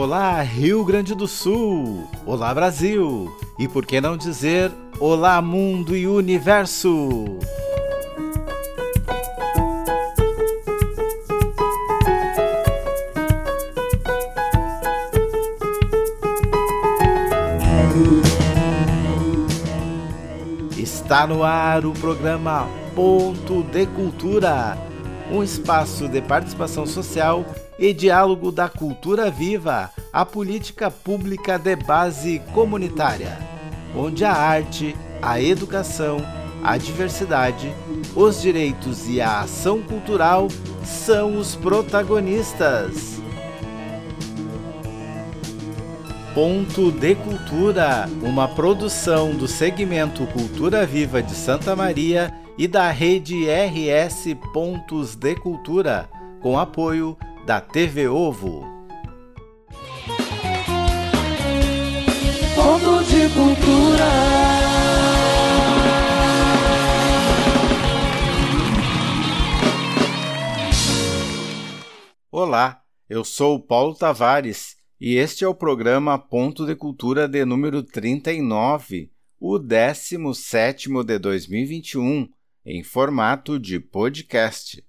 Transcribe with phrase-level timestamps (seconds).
[0.00, 2.08] Olá, Rio Grande do Sul!
[2.24, 3.36] Olá, Brasil!
[3.58, 4.70] E por que não dizer
[5.00, 7.08] Olá, Mundo e Universo!
[20.76, 24.78] Está no ar o programa Ponto de Cultura,
[25.28, 27.44] um espaço de participação social
[27.78, 33.38] e diálogo da cultura viva, a política pública de base comunitária,
[33.94, 36.18] onde a arte, a educação,
[36.62, 37.72] a diversidade,
[38.16, 40.48] os direitos e a ação cultural
[40.84, 43.18] são os protagonistas.
[46.34, 53.46] Ponto de Cultura, uma produção do segmento Cultura Viva de Santa Maria e da rede
[53.46, 56.08] RS Pontos de Cultura,
[56.40, 57.16] com apoio
[57.48, 58.62] da TV Ovo.
[62.54, 64.04] Ponto de Cultura.
[72.30, 77.46] Olá, eu sou o Paulo Tavares e este é o programa Ponto de Cultura de
[77.46, 79.10] número 39,
[79.40, 82.28] o 17 de 2021,
[82.66, 84.86] em formato de podcast.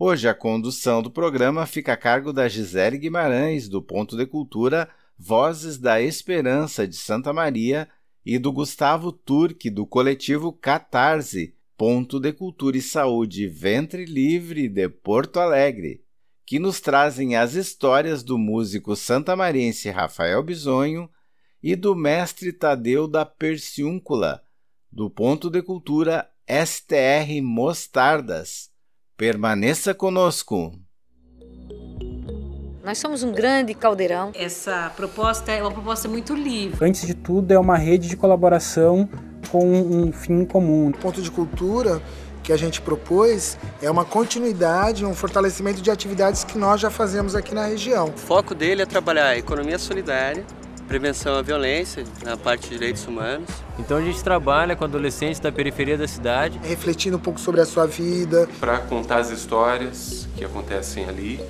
[0.00, 4.88] Hoje a condução do programa fica a cargo da Gisele Guimarães, do Ponto de Cultura
[5.18, 7.88] Vozes da Esperança de Santa Maria
[8.24, 14.88] e do Gustavo Turque, do coletivo Catarse, Ponto de Cultura e Saúde Ventre Livre de
[14.88, 16.04] Porto Alegre,
[16.46, 21.10] que nos trazem as histórias do músico santamariense Rafael Bisonho
[21.60, 24.44] e do mestre Tadeu da Perciúncula,
[24.92, 28.77] do Ponto de Cultura STR Mostardas
[29.18, 30.70] Permaneça conosco.
[32.84, 34.30] Nós somos um grande caldeirão.
[34.32, 36.78] Essa proposta é uma proposta muito livre.
[36.80, 39.08] Antes de tudo, é uma rede de colaboração
[39.50, 40.90] com um fim comum.
[40.90, 42.00] O ponto de cultura
[42.44, 47.34] que a gente propôs é uma continuidade, um fortalecimento de atividades que nós já fazemos
[47.34, 48.10] aqui na região.
[48.10, 50.46] O foco dele é trabalhar a economia solidária,
[50.88, 53.48] prevenção à violência na parte de direitos humanos.
[53.78, 57.66] Então a gente trabalha com adolescentes da periferia da cidade, refletindo um pouco sobre a
[57.66, 61.40] sua vida, para contar as histórias que acontecem ali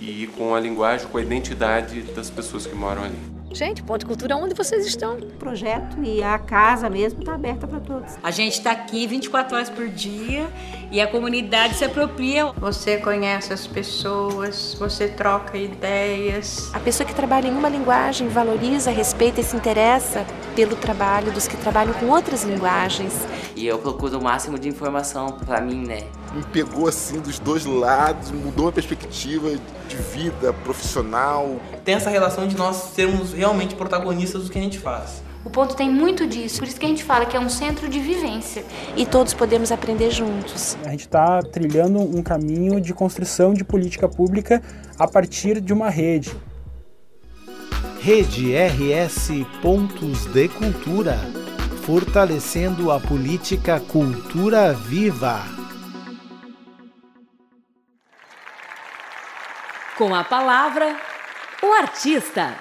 [0.00, 3.34] e com a linguagem, com a identidade das pessoas que moram ali.
[3.54, 5.16] Gente, Ponto de Cultura, onde vocês estão?
[5.16, 8.14] O projeto e a casa mesmo está aberta para todos.
[8.20, 10.48] A gente está aqui 24 horas por dia
[10.90, 12.46] e a comunidade se apropria.
[12.58, 16.70] Você conhece as pessoas, você troca ideias.
[16.72, 21.48] A pessoa que trabalha em uma linguagem valoriza, respeita e se interessa pelo trabalho dos
[21.48, 23.12] que trabalham com outras linguagens.
[23.56, 26.04] E eu procuro o máximo de informação para mim, né?
[26.32, 29.50] Me pegou assim dos dois lados, mudou a perspectiva
[29.88, 31.60] de vida profissional.
[31.84, 35.23] Tem essa relação de nós sermos realmente protagonistas do que a gente faz.
[35.44, 37.88] O ponto tem muito disso, por isso que a gente fala que é um centro
[37.88, 38.64] de vivência.
[38.96, 40.76] E todos podemos aprender juntos.
[40.84, 44.62] A gente está trilhando um caminho de construção de política pública
[44.98, 46.34] a partir de uma rede.
[48.00, 49.30] Rede RS
[49.62, 51.18] Pontos de Cultura
[51.84, 55.42] fortalecendo a política Cultura Viva.
[59.98, 60.96] Com a palavra,
[61.62, 62.54] o artista.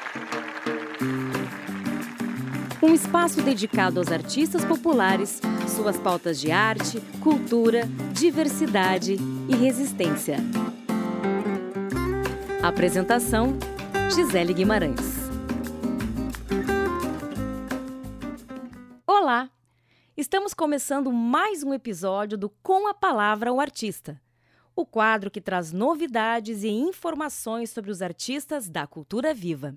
[2.83, 5.39] Um espaço dedicado aos artistas populares,
[5.73, 9.15] suas pautas de arte, cultura, diversidade
[9.47, 10.35] e resistência.
[12.61, 13.57] Apresentação:
[14.13, 14.99] Gisele Guimarães.
[19.07, 19.49] Olá!
[20.17, 24.21] Estamos começando mais um episódio do Com a Palavra o Artista
[24.75, 29.75] o quadro que traz novidades e informações sobre os artistas da cultura viva.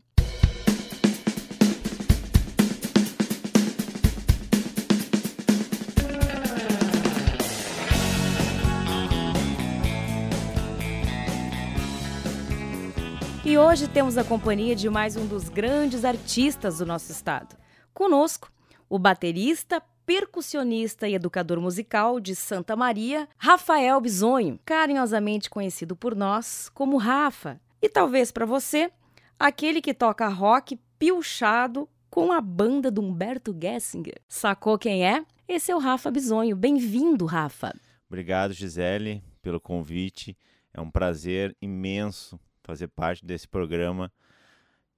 [13.57, 17.57] E hoje temos a companhia de mais um dos grandes artistas do nosso estado.
[17.95, 18.53] Conosco,
[18.87, 26.69] o baterista, percussionista e educador musical de Santa Maria, Rafael Bisonho, carinhosamente conhecido por nós
[26.75, 27.59] como Rafa.
[27.81, 28.93] E talvez para você,
[29.39, 34.21] aquele que toca rock pilchado com a banda do Humberto Gessinger.
[34.29, 35.25] Sacou quem é?
[35.49, 36.55] Esse é o Rafa Bisonho.
[36.55, 37.75] Bem-vindo, Rafa.
[38.07, 40.37] Obrigado, Gisele, pelo convite.
[40.75, 44.13] É um prazer imenso fazer parte desse programa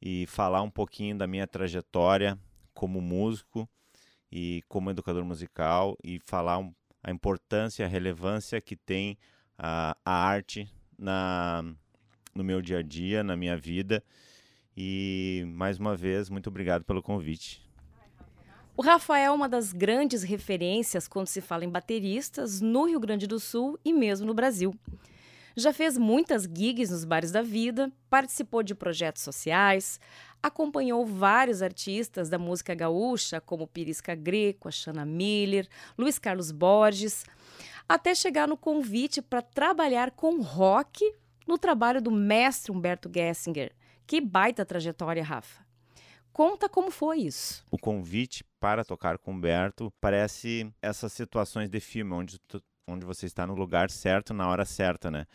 [0.01, 2.39] e falar um pouquinho da minha trajetória
[2.73, 3.69] como músico
[4.33, 6.67] e como educador musical e falar
[7.03, 9.19] a importância, a relevância que tem
[9.59, 10.67] a, a arte
[10.99, 11.63] na,
[12.35, 14.03] no meu dia a dia, na minha vida
[14.77, 17.61] E mais uma vez, muito obrigado pelo convite.
[18.77, 23.27] O Rafael é uma das grandes referências quando se fala em bateristas no Rio Grande
[23.27, 24.73] do Sul e mesmo no Brasil.
[25.57, 30.01] Já fez muitas gigs nos bares da vida, participou de projetos sociais,
[30.43, 37.25] acompanhou vários artistas da música gaúcha, como Pirisca Greco, a Xana Miller, Luiz Carlos Borges,
[37.89, 41.03] até chegar no convite para trabalhar com rock
[41.47, 43.73] no trabalho do mestre Humberto Gessinger.
[44.07, 45.67] Que baita trajetória, Rafa.
[46.33, 47.65] Conta como foi isso.
[47.71, 53.27] O convite para tocar com Humberto parece essas situações de filme, onde tu, onde você
[53.27, 55.27] está no lugar certo, na hora certa, né?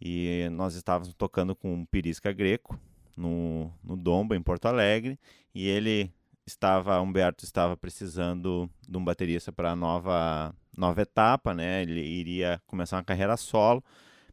[0.00, 2.78] E nós estávamos tocando com um Pirisca Greco
[3.16, 5.18] no, no Domba, em Porto Alegre,
[5.54, 6.12] e ele
[6.46, 11.82] estava, Humberto estava precisando de um baterista para a nova, nova etapa, né?
[11.82, 13.84] Ele iria começar uma carreira solo,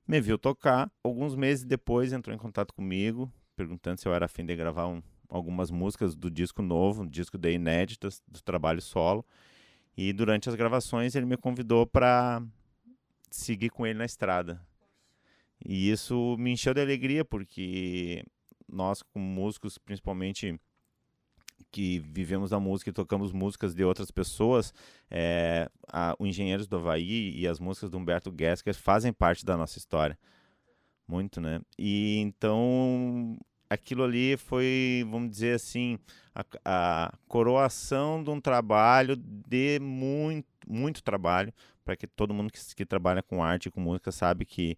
[0.08, 0.90] me viu tocar.
[1.04, 5.02] Alguns meses depois entrou em contato comigo, perguntando se eu era afim de gravar um,
[5.30, 9.26] algumas músicas do disco novo, um disco de inéditas, do trabalho solo.
[9.98, 12.42] E durante as gravações ele me convidou para
[13.32, 14.62] seguir com ele na estrada.
[15.64, 18.24] E isso me encheu de alegria, porque
[18.68, 20.60] nós, como músicos, principalmente
[21.72, 24.74] que vivemos a música e tocamos músicas de outras pessoas,
[25.10, 29.58] é, a, o Engenheiros do Havaí e as músicas do Humberto Gesker fazem parte da
[29.58, 30.18] nossa história.
[31.08, 31.62] Muito, né?
[31.78, 33.38] E então
[33.70, 35.98] aquilo ali foi, vamos dizer assim,
[36.34, 41.54] a, a coroação de um trabalho de muito, muito trabalho,
[41.84, 44.78] para que todo mundo que, que, trabalha com arte e com música sabe que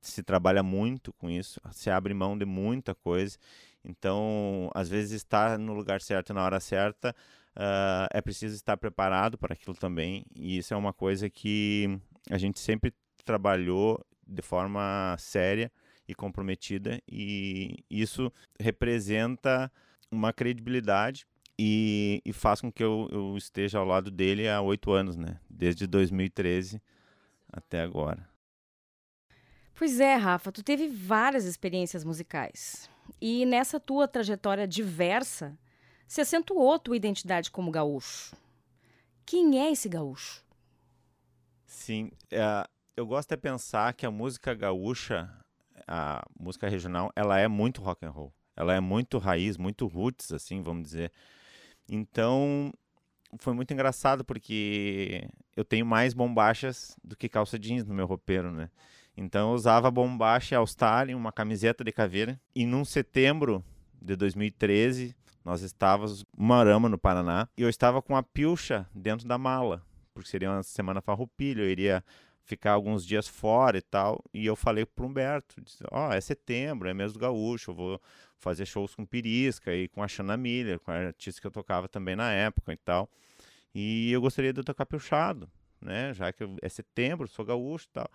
[0.00, 3.38] se trabalha muito com isso, se abre mão de muita coisa.
[3.84, 7.14] Então, às vezes, estar no lugar certo na hora certa
[7.56, 10.24] uh, é preciso estar preparado para aquilo também.
[10.34, 11.98] E isso é uma coisa que
[12.30, 12.92] a gente sempre
[13.24, 15.70] trabalhou de forma séria
[16.08, 19.70] e comprometida, e isso representa
[20.10, 21.26] uma credibilidade
[21.58, 25.40] e, e faz com que eu, eu, esteja ao lado dele há oito anos, né?
[25.48, 26.80] Desde 2013
[27.52, 28.28] até agora.
[29.74, 32.88] Pois é, Rafa, tu teve várias experiências musicais.
[33.20, 35.56] E nessa tua trajetória diversa,
[36.06, 38.34] se acentuou tua identidade como gaúcho.
[39.24, 40.44] Quem é esse gaúcho?
[41.64, 42.66] Sim, é,
[42.96, 45.30] eu gosto de pensar que a música gaúcha
[45.86, 48.32] a música regional, ela é muito rock and roll.
[48.56, 51.12] Ela é muito raiz, muito roots, assim, vamos dizer.
[51.88, 52.72] Então,
[53.38, 58.50] foi muito engraçado porque eu tenho mais bombachas do que calça jeans no meu roupeiro,
[58.50, 58.70] né?
[59.16, 62.38] Então eu usava bombacha All-Star uma camiseta de caveira.
[62.54, 63.64] E num setembro
[64.00, 69.26] de 2013, nós estávamos em Marama, no Paraná, e eu estava com a pilcha dentro
[69.26, 72.04] da mala, porque seria uma semana farroupilha, eu iria
[72.46, 74.24] ficar alguns dias fora e tal.
[74.32, 78.00] E eu falei pro Humberto, ó, oh, é setembro, é mês do gaúcho, eu vou
[78.38, 81.88] fazer shows com Pirisca e com a Xana Miller, com a artista que eu tocava
[81.88, 83.10] também na época e tal.
[83.74, 85.50] E eu gostaria de tocar pilchado,
[85.80, 88.10] né, já que é setembro, sou gaúcho e tal.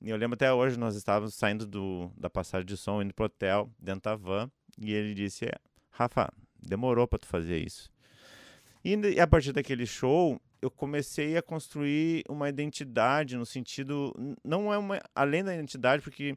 [0.00, 3.26] E eu lembro até hoje, nós estávamos saindo do, da passagem de som, indo pro
[3.26, 5.52] hotel, dentro da van, e ele disse, é,
[5.90, 7.90] Rafa, demorou para tu fazer isso.
[8.82, 14.14] E a partir daquele show, eu comecei a construir uma identidade no sentido
[14.44, 16.36] não é uma além da identidade porque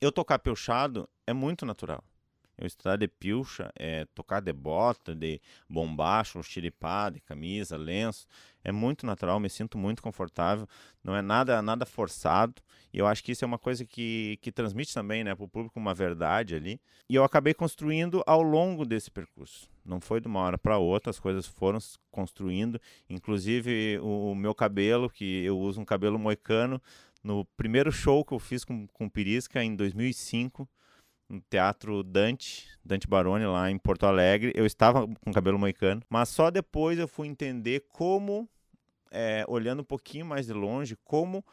[0.00, 2.04] eu tocar piochado é muito natural.
[2.56, 8.26] Eu estudar de pilcha, é, tocar de bota, de bombacho, xiripá, de camisa, lenço,
[8.62, 10.66] é muito natural, me sinto muito confortável,
[11.02, 14.50] não é nada nada forçado, e eu acho que isso é uma coisa que, que
[14.50, 18.86] transmite também né, para o público uma verdade ali, e eu acabei construindo ao longo
[18.86, 19.68] desse percurso.
[19.84, 22.80] Não foi de uma hora para outra, as coisas foram se construindo,
[23.10, 26.80] inclusive o, o meu cabelo, que eu uso um cabelo moicano,
[27.22, 30.68] no primeiro show que eu fiz com, com Pirisca em 2005,
[31.28, 34.52] no Teatro Dante, Dante Baroni, lá em Porto Alegre.
[34.54, 38.48] Eu estava com cabelo moicano, mas só depois eu fui entender como,
[39.10, 41.44] é, olhando um pouquinho mais de longe, como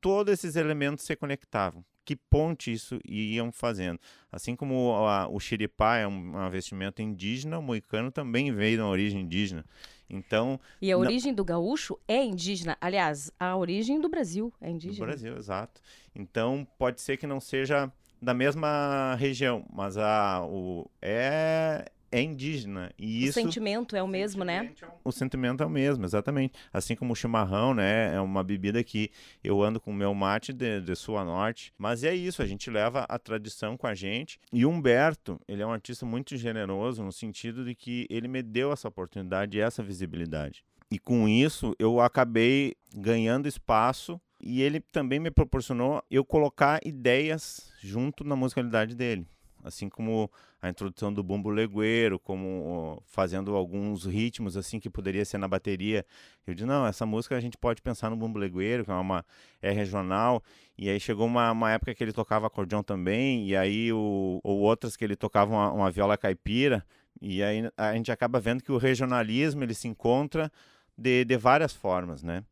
[0.00, 1.84] todos esses elementos se conectavam.
[2.04, 3.98] Que ponte isso iam fazendo.
[4.30, 8.86] Assim como a, o xiripá é um, um vestimento indígena, o moicano também veio da
[8.86, 9.64] origem indígena.
[10.08, 10.60] Então.
[10.80, 12.76] E a origem do gaúcho é indígena.
[12.80, 15.04] Aliás, a origem do Brasil é indígena.
[15.04, 15.80] Do Brasil, exato.
[16.14, 17.92] Então pode ser que não seja
[18.26, 22.90] da mesma região, mas a, o, é, é indígena.
[22.98, 24.72] E o isso, sentimento é o mesmo, né?
[24.82, 26.58] É o sentimento é o mesmo, exatamente.
[26.72, 28.12] Assim como o chimarrão, né?
[28.12, 29.12] É uma bebida que
[29.44, 31.72] eu ando com o meu mate de, de sul a norte.
[31.78, 34.40] Mas é isso, a gente leva a tradição com a gente.
[34.52, 38.72] E Humberto, ele é um artista muito generoso no sentido de que ele me deu
[38.72, 40.64] essa oportunidade e essa visibilidade.
[40.90, 47.72] E com isso, eu acabei ganhando espaço e ele também me proporcionou eu colocar ideias
[47.80, 49.26] junto na musicalidade dele.
[49.66, 50.30] assim como
[50.62, 56.04] a introdução do bumbo legueiro, como fazendo alguns ritmos assim que poderia ser na bateria.
[56.46, 59.24] Eu disse, não, essa música a gente pode pensar no bumbo legueiro, que é uma
[59.60, 60.42] é regional,
[60.78, 64.60] e aí chegou uma, uma época que ele tocava acordeão também, e aí o, ou
[64.60, 66.84] outras que ele tocava uma, uma viola caipira,
[67.20, 70.50] e aí a gente acaba vendo que o regionalismo ele se encontra
[70.96, 72.44] de, de várias formas, né?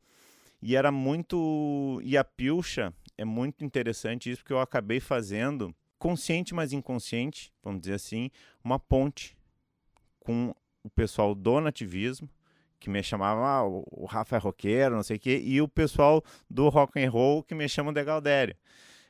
[0.66, 2.00] E era muito.
[2.02, 7.82] E a pilcha é muito interessante isso, porque eu acabei fazendo, consciente, mas inconsciente, vamos
[7.82, 8.30] dizer assim,
[8.64, 9.36] uma ponte
[10.20, 12.30] com o pessoal do nativismo,
[12.80, 16.24] que me chamava ah, o Rafa é roqueiro, não sei o quê, e o pessoal
[16.48, 18.56] do rock and roll que me chamam de Galdério.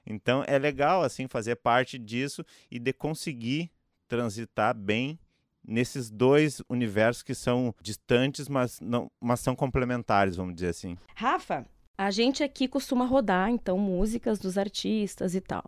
[0.05, 3.71] Então é legal assim fazer parte disso e de conseguir
[4.09, 5.21] transitar bem
[5.67, 10.97] nesses dois universos que são distantes, mas não, mas são complementares, vamos dizer assim.
[11.15, 11.67] Rafa,
[11.97, 15.65] a gente aqui costuma rodar então músicas dos artistas e tal.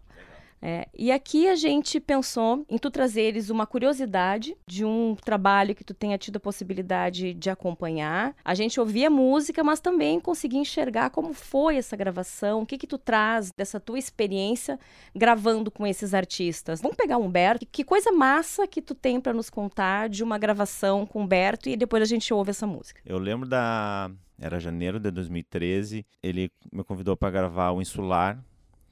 [0.60, 5.84] É, e aqui a gente pensou em tu trazeres uma curiosidade de um trabalho que
[5.84, 8.34] tu tenha tido a possibilidade de acompanhar.
[8.44, 12.86] A gente ouvia música, mas também conseguir enxergar como foi essa gravação, o que que
[12.86, 14.78] tu traz dessa tua experiência
[15.14, 16.80] gravando com esses artistas.
[16.80, 17.66] Vamos pegar o Humberto.
[17.70, 21.68] Que coisa massa que tu tem para nos contar de uma gravação com o Humberto
[21.68, 23.00] e depois a gente ouve essa música.
[23.04, 28.38] Eu lembro da era janeiro de 2013, ele me convidou para gravar o Insular,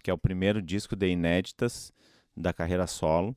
[0.05, 1.91] que é o primeiro disco de inéditas
[2.37, 3.35] da carreira solo.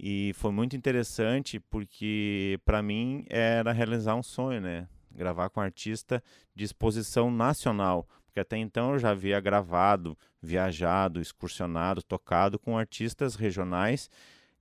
[0.00, 4.88] E foi muito interessante porque para mim era realizar um sonho, né?
[5.14, 11.20] Gravar com um artista de exposição nacional, porque até então eu já havia gravado, viajado,
[11.20, 14.08] excursionado, tocado com artistas regionais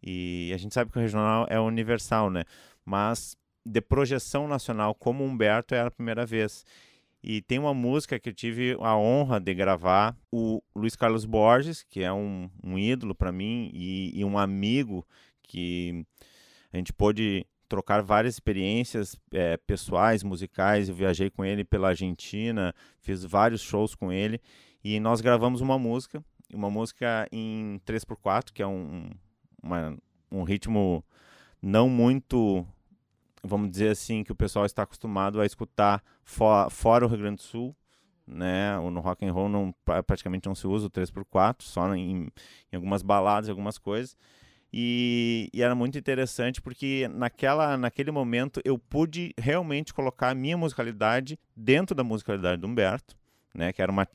[0.03, 2.43] e a gente sabe que o regional é universal, né?
[2.83, 6.65] Mas de projeção nacional como Humberto era a primeira vez.
[7.23, 11.83] E tem uma música que eu tive a honra de gravar, o Luiz Carlos Borges,
[11.83, 15.05] que é um, um ídolo para mim e, e, um amigo
[15.43, 16.03] que
[16.73, 20.89] a gente pôde trocar várias experiências é, pessoais, musicais.
[20.89, 24.41] Eu viajei com ele pela Argentina, fiz vários shows com ele
[24.83, 29.11] e nós gravamos uma música, uma música em 3x4, que é um,
[29.61, 29.95] uma,
[30.31, 31.05] um ritmo
[31.61, 32.65] não muito
[33.43, 37.37] vamos dizer assim, que o pessoal está acostumado a escutar for, fora o Rio Grande
[37.37, 37.75] do Sul,
[38.27, 38.77] né?
[38.77, 39.73] No rock and roll não,
[40.05, 42.27] praticamente não se usa o 3x4, só em,
[42.71, 44.15] em algumas baladas, algumas coisas.
[44.73, 50.55] E, e, era muito interessante porque naquela, naquele momento eu pude realmente colocar a minha
[50.55, 53.17] musicalidade dentro da musicalidade do Humberto,
[53.53, 53.73] né?
[53.73, 54.07] Que era uma,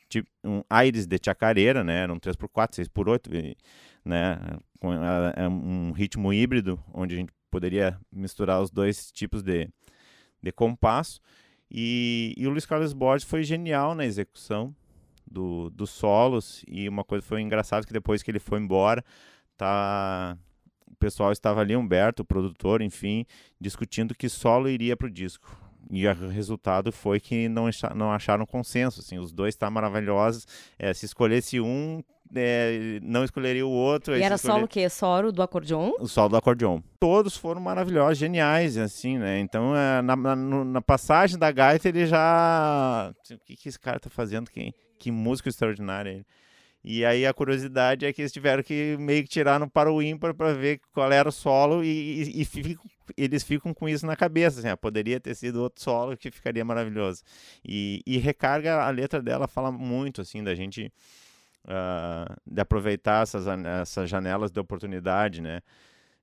[0.43, 2.03] um Aires de chacareira, né?
[2.03, 3.55] Era um 3x4, 6x8,
[4.03, 4.39] né?
[4.79, 9.67] Com é um ritmo híbrido, onde a gente poderia misturar os dois tipos de,
[10.41, 11.19] de compasso.
[11.69, 14.75] E, e o Luiz Carlos Borges foi genial na execução
[15.25, 16.63] do, dos solos.
[16.67, 19.03] E uma coisa foi engraçado que depois que ele foi embora,
[19.57, 20.37] tá,
[20.85, 23.25] o pessoal estava ali, Humberto, o produtor, enfim,
[23.59, 25.67] discutindo que solo iria para o disco.
[25.89, 28.99] E o resultado foi que não, não acharam consenso.
[28.99, 30.45] Assim, os dois estão tá maravilhosos.
[30.77, 32.03] É, se escolhesse um,
[32.35, 34.15] é, não escolheria o outro.
[34.15, 34.53] E era escolher...
[34.53, 34.89] solo o quê?
[34.89, 35.91] Solo do acordeon?
[35.99, 36.81] O solo do acordeon.
[36.99, 39.39] Todos foram maravilhosos, geniais, assim, né?
[39.39, 43.13] Então, é, na, na, na, passagem da gaita, ele já...
[43.31, 44.49] O que, que esse cara tá fazendo?
[44.49, 46.25] Que, que músico extraordinário ele.
[46.83, 50.01] E aí a curiosidade é que eles tiveram que meio que tirar no para o
[50.01, 54.05] ímpar para ver qual era o solo e, e, e fico, eles ficam com isso
[54.05, 57.23] na cabeça, assim, ah, poderia ter sido outro solo que ficaria maravilhoso.
[57.65, 60.91] E, e recarga, a letra dela fala muito, assim, da gente
[61.67, 65.61] uh, de aproveitar essas, essas janelas de oportunidade, né?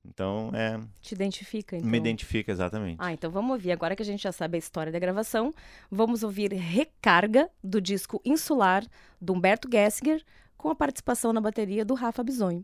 [0.07, 0.79] Então, é.
[1.01, 1.89] Te identifica, então.
[1.89, 2.99] Me identifica, exatamente.
[2.99, 3.73] Ah, então vamos ouvir.
[3.73, 5.53] Agora que a gente já sabe a história da gravação,
[5.91, 8.85] vamos ouvir Recarga do disco Insular,
[9.21, 10.23] do Humberto Gessinger,
[10.59, 12.63] com a participação na bateria do Rafa Bisonho.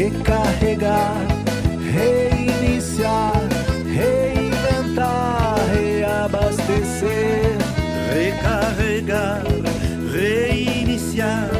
[0.00, 1.26] Recarregar,
[1.92, 3.42] reiniciar,
[3.84, 7.58] reinventar, reabastecer,
[8.14, 9.42] recarregar,
[10.10, 11.50] reiniciar,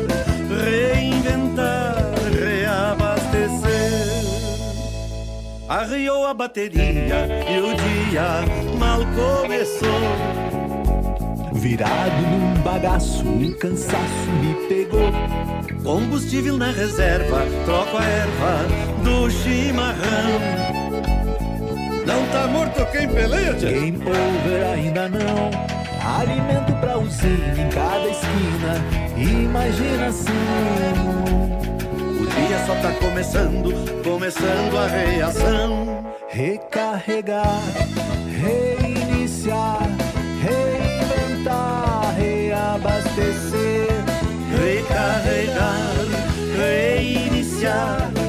[0.65, 1.97] reinventar,
[2.33, 3.91] reabastecer.
[5.69, 8.41] Arriou a bateria e o dia
[8.79, 10.90] mal começou.
[11.61, 15.11] Virado num bagaço, um cansaço me pegou.
[15.85, 18.67] Combustível na reserva, troco a erva
[19.05, 20.41] do chimarrão.
[22.07, 23.71] Não tá morto quem peleia, tia?
[23.71, 25.51] Game over ainda não.
[26.19, 28.81] Alimento pra usina em cada esquina.
[29.17, 30.35] Imaginação.
[32.21, 36.05] O dia dia só tá começando, começando a reação.
[36.29, 37.61] Recarregar,
[38.41, 39.89] reiniciar,
[47.71, 48.20] reiniciar,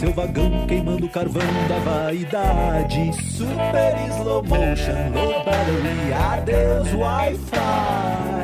[0.00, 3.12] seu vagão queimando carvão da vaidade.
[3.22, 8.40] Super slow motion, low battery, adeus Wi-Fi.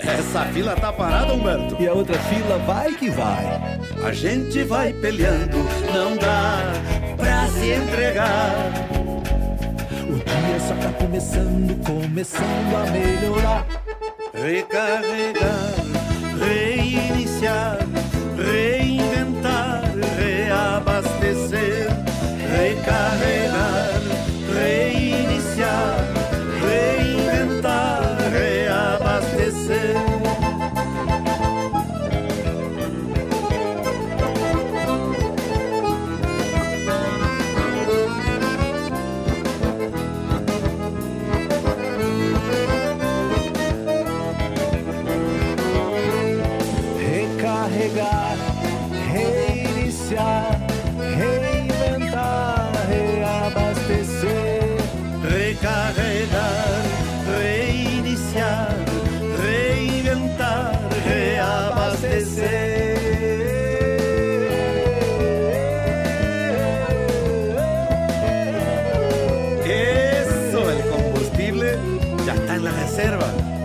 [0.00, 1.76] Essa fila tá parada, Humberto?
[1.78, 3.60] E a outra fila vai que vai.
[4.02, 5.58] A gente vai peleando,
[5.92, 6.72] não dá
[7.18, 8.54] pra se entregar.
[10.08, 13.66] O dia só tá começando, começando a melhorar.
[14.32, 15.74] Recarregar,
[16.38, 16.77] reiniciar,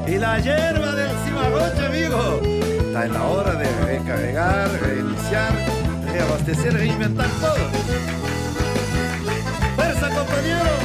[0.06, 2.40] Y la hierba del cimagoche, amigo.
[2.86, 5.52] Está en la hora de recargar, reiniciar,
[6.06, 7.56] reabastecer, reinventar todo.
[9.76, 10.83] ¡Fuerza, compañero!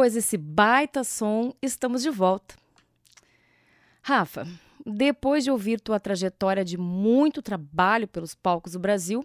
[0.00, 2.54] Depois desse baita som, estamos de volta.
[4.00, 4.48] Rafa,
[4.86, 9.22] depois de ouvir tua trajetória de muito trabalho pelos palcos do Brasil,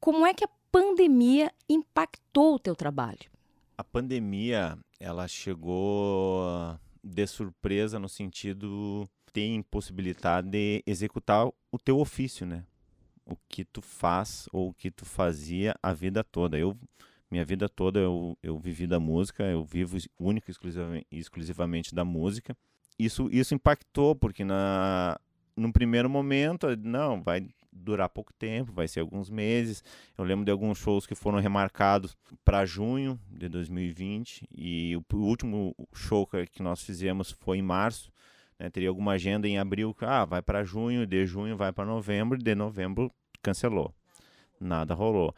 [0.00, 3.30] como é que a pandemia impactou o teu trabalho?
[3.76, 6.42] A pandemia, ela chegou
[7.04, 12.64] de surpresa no sentido de impossibilidade de executar o teu ofício, né?
[13.26, 16.56] O que tu faz ou o que tu fazia a vida toda.
[16.56, 16.74] Eu
[17.30, 22.56] minha vida toda eu, eu vivi da música, eu vivo única exclusivamente, exclusivamente da música.
[22.98, 25.18] Isso, isso impactou, porque na,
[25.56, 29.82] num primeiro momento, não, vai durar pouco tempo, vai ser alguns meses.
[30.16, 35.74] Eu lembro de alguns shows que foram remarcados para junho de 2020 e o, último
[35.94, 38.10] show que nós fizemos foi em março.
[38.58, 42.38] Né, teria alguma agenda em abril, ah, vai para junho, de junho vai para novembro,
[42.38, 43.12] de novembro
[43.42, 43.94] cancelou.
[44.58, 45.34] Nada rolou.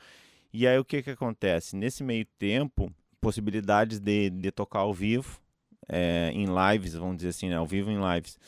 [0.53, 1.77] E aí o que que acontece?
[1.77, 5.41] Nesse meio tempo, possibilidades de, de tocar ao vivo,
[5.89, 8.39] é, em lives, vamos dizer assim, né, ao vivo em lives,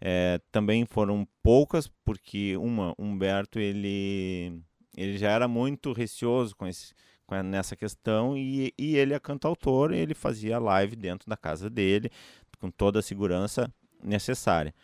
[0.00, 4.60] é, também foram poucas, porque uma, Humberto, ele,
[4.96, 6.94] ele já era muito receoso com, esse,
[7.26, 12.10] com nessa questão e, e ele é cantautor, ele fazia live dentro da casa dele,
[12.58, 14.74] com toda a segurança necessária.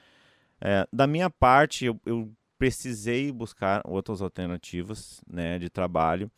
[0.61, 6.31] É, da minha parte, eu, eu precisei buscar outras alternativas né, de trabalho.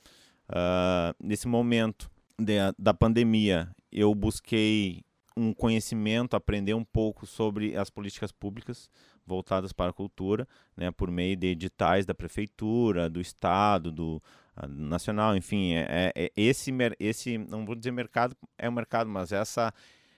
[0.48, 5.04] Uh, nesse momento de, da pandemia, eu busquei
[5.37, 8.90] um conhecimento, aprender um pouco sobre as políticas públicas
[9.24, 14.22] voltadas para a cultura, né, por meio de editais da prefeitura, do estado, do,
[14.66, 19.72] nacional, enfim, é, é, esse, esse, não vou dizer mercado, é o mercado, mas essa,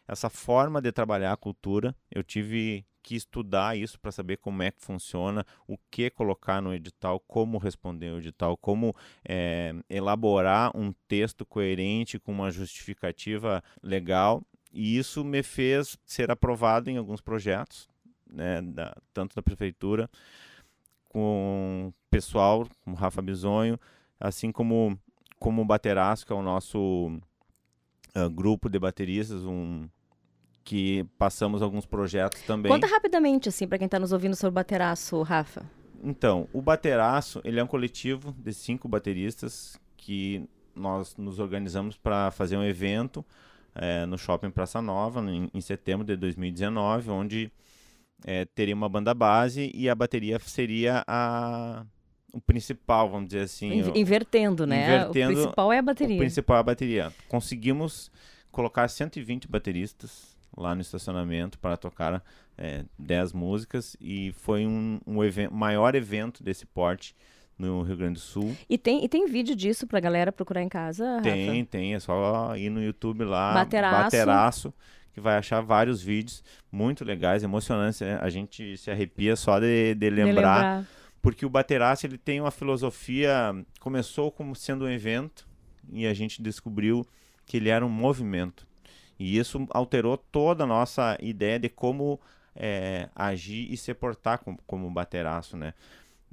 [0.08, 4.70] essa forma de trabalhar a cultura, eu tive que estudar isso para saber como é
[4.70, 8.94] que funciona, o que colocar no edital, como responder o edital, como
[9.26, 14.42] é, elaborar um texto coerente com uma justificativa legal.
[14.72, 17.88] E isso me fez ser aprovado em alguns projetos,
[18.26, 20.08] né, da, tanto da prefeitura,
[21.08, 23.78] com pessoal, como Rafa Bisonho,
[24.18, 24.96] assim como,
[25.38, 27.18] como o Bateraço, que é o nosso
[28.16, 29.88] uh, grupo de bateristas, um,
[30.70, 32.70] que passamos alguns projetos também.
[32.70, 35.64] Conta rapidamente, assim, para quem está nos ouvindo sobre o Bateraço, Rafa.
[36.00, 42.30] Então, o Bateraço, ele é um coletivo de cinco bateristas que nós nos organizamos para
[42.30, 43.26] fazer um evento
[43.74, 47.50] é, no Shopping Praça Nova, em, em, setembro de 2019, onde
[48.24, 51.84] é, teria uma banda base e a bateria seria a,
[52.32, 53.82] o principal, vamos dizer assim.
[53.92, 54.84] Invertendo, né?
[54.84, 56.14] Invertendo, o principal é a bateria.
[56.14, 57.12] O principal é a bateria.
[57.26, 58.08] Conseguimos
[58.52, 62.22] colocar 120 bateristas lá no estacionamento para tocar
[62.56, 67.14] é, 10 músicas e foi um, um evento, maior evento desse porte
[67.58, 68.56] no Rio Grande do Sul.
[68.68, 71.22] E tem, e tem vídeo disso pra galera procurar em casa, Rafa?
[71.22, 71.94] Tem, tem.
[71.94, 73.52] É só ir no YouTube lá.
[73.52, 74.02] Bateraço.
[74.04, 74.74] Bateraço
[75.12, 78.00] que vai achar vários vídeos muito legais, emocionantes.
[78.02, 80.86] A gente se arrepia só de, de, lembrar, de lembrar.
[81.20, 83.54] Porque o Bateraço ele tem uma filosofia...
[83.80, 85.46] Começou como sendo um evento
[85.92, 87.04] e a gente descobriu
[87.44, 88.66] que ele era um movimento.
[89.20, 92.18] E isso alterou toda a nossa ideia de como
[92.56, 95.74] é, agir e se portar com, como bateraço, né?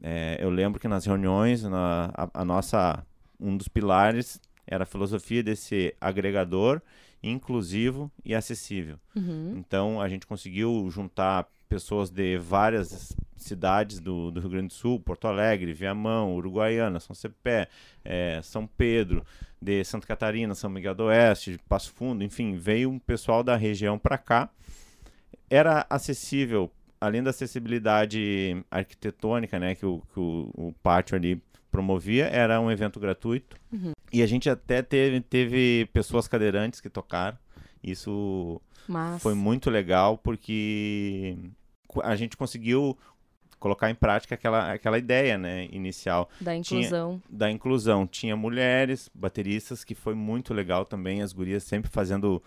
[0.02, 3.06] É, eu lembro que nas reuniões, na, a, a, nossa,
[3.38, 6.82] um dos pilares era a filosofia de ser agregador,
[7.22, 8.98] inclusivo e acessível.
[9.14, 9.56] Uhum.
[9.58, 15.00] Então a gente conseguiu juntar pessoas de várias cidades do, do, Rio Grande do Sul,
[15.00, 17.68] Porto Alegre, Viamão, Uruguaiana, São Cepé,
[18.04, 19.26] é, São Pedro,
[19.62, 23.98] de Santa Catarina, São Miguel do Oeste, Passo Fundo, enfim, veio um pessoal da região
[23.98, 24.50] para cá.
[25.50, 32.26] Era acessível, além da acessibilidade arquitetônica, né, que o, que o, o pátio ali promovia,
[32.26, 33.56] era um evento gratuito.
[33.72, 33.92] Uhum.
[34.12, 37.38] E a gente até teve, teve pessoas cadeirantes que tocaram.
[37.84, 39.22] Isso Mas...
[39.22, 41.38] foi muito legal porque
[42.04, 42.98] a gente conseguiu
[43.60, 46.30] colocar em prática aquela, aquela ideia né, inicial.
[46.40, 47.22] Da inclusão.
[47.26, 48.08] Tinha, da inclusão.
[48.08, 52.42] Tinha mulheres, bateristas, que foi muito legal também, as gurias sempre fazendo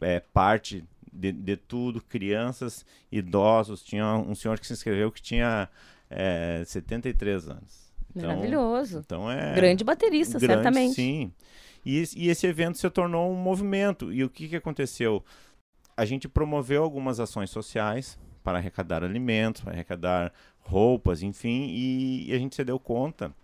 [0.00, 3.82] é, parte de, de tudo, crianças, idosos.
[3.82, 5.68] Tinha um senhor que se inscreveu que tinha
[6.10, 7.92] é, 73 anos.
[8.14, 9.02] Então, Maravilhoso.
[9.04, 9.54] Então é.
[9.54, 10.94] Grande baterista, grande, certamente.
[10.94, 11.32] Sim.
[11.84, 14.12] E, e esse evento se tornou um movimento.
[14.12, 15.22] E o que, que aconteceu?
[15.96, 22.32] A gente promoveu algumas ações sociais para arrecadar alimentos, para arrecadar roupas, enfim, e, e
[22.32, 23.34] a gente se deu conta,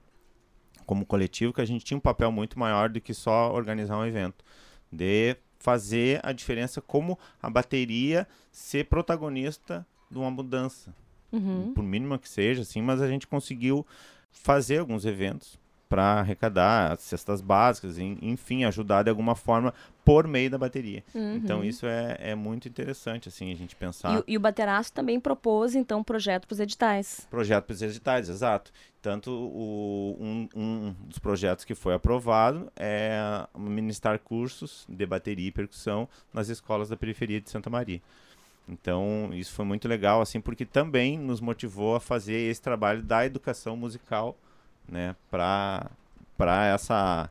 [0.86, 4.04] como coletivo, que a gente tinha um papel muito maior do que só organizar um
[4.04, 4.44] evento,
[4.92, 10.94] de fazer a diferença como a bateria ser protagonista de uma mudança.
[11.32, 11.72] Uhum.
[11.72, 13.86] Por mínima que seja, assim, mas a gente conseguiu
[14.30, 15.59] fazer alguns eventos
[15.90, 19.74] para arrecadar cestas básicas, enfim, ajudar de alguma forma
[20.04, 21.02] por meio da bateria.
[21.12, 21.34] Uhum.
[21.34, 24.20] Então isso é, é muito interessante, assim, a gente pensar.
[24.20, 27.26] E, e o Bateraço também propôs, então, projeto para os editais.
[27.28, 28.70] Projeto para os editais, exato.
[29.02, 33.18] Tanto o, um, um dos projetos que foi aprovado é
[33.58, 38.00] ministrar cursos de bateria e percussão nas escolas da periferia de Santa Maria.
[38.68, 43.26] Então, isso foi muito legal, assim, porque também nos motivou a fazer esse trabalho da
[43.26, 44.36] educação musical
[44.90, 45.90] né, para
[46.66, 47.30] essa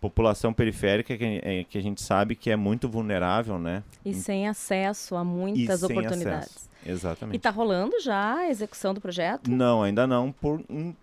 [0.00, 3.82] população periférica que, é, que a gente sabe que é muito vulnerável, né?
[4.04, 6.48] E sem acesso a muitas oportunidades.
[6.48, 6.70] Acesso.
[6.84, 7.34] Exatamente.
[7.34, 9.50] E está rolando já a execução do projeto?
[9.50, 10.96] Não, ainda não, por em,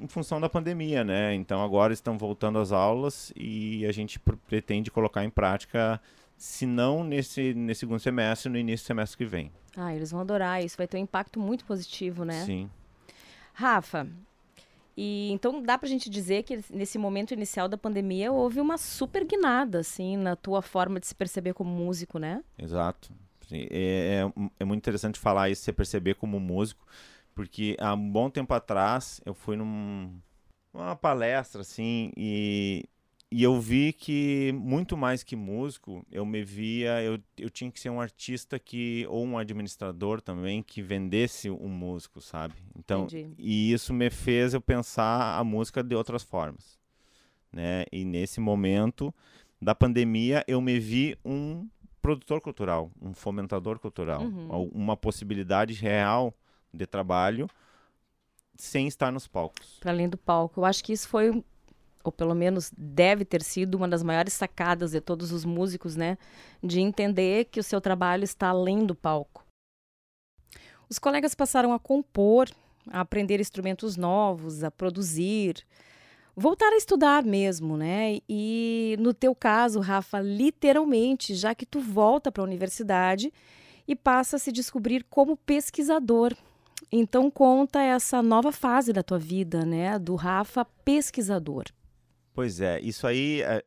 [0.00, 1.34] em, função da pandemia, né?
[1.34, 6.00] Então agora estão voltando as aulas e a gente pretende colocar em prática,
[6.36, 9.50] se não nesse, nesse segundo semestre, no início do semestre que vem.
[9.76, 12.44] Ah, eles vão adorar isso, vai ter um impacto muito positivo, né?
[12.44, 12.70] Sim.
[13.52, 14.06] Rafa,
[14.96, 19.24] e então dá pra gente dizer que nesse momento inicial da pandemia houve uma super
[19.24, 22.42] guinada, assim, na tua forma de se perceber como músico, né?
[22.58, 23.12] Exato.
[23.52, 26.84] É, é, é muito interessante falar isso, se perceber como músico,
[27.34, 30.18] porque há um bom tempo atrás eu fui num,
[30.72, 32.88] numa palestra, assim, e
[33.36, 37.78] e eu vi que, muito mais que músico, eu me via, eu, eu tinha que
[37.78, 42.54] ser um artista que, ou um administrador também, que vendesse um músico, sabe?
[42.74, 43.34] Então, Entendi.
[43.36, 46.78] e isso me fez eu pensar a música de outras formas,
[47.52, 47.84] né?
[47.92, 49.14] E nesse momento
[49.60, 51.68] da pandemia, eu me vi um
[52.00, 54.70] produtor cultural, um fomentador cultural, uhum.
[54.72, 56.32] uma possibilidade real
[56.72, 57.50] de trabalho
[58.54, 59.76] sem estar nos palcos.
[59.78, 60.60] Para além do palco.
[60.60, 61.44] Eu acho que isso foi
[62.08, 66.16] ou pelo menos deve ter sido uma das maiores sacadas de todos os músicos, né?
[66.62, 69.44] De entender que o seu trabalho está além do palco.
[70.88, 72.48] Os colegas passaram a compor,
[72.90, 75.64] a aprender instrumentos novos, a produzir,
[76.34, 78.18] voltar a estudar mesmo, né?
[78.28, 83.32] E no teu caso, Rafa, literalmente, já que tu volta para a universidade
[83.88, 86.34] e passa a se descobrir como pesquisador.
[86.90, 91.64] Então conta essa nova fase da tua vida, né, do Rafa pesquisador.
[92.36, 93.64] Pois é, isso aí é,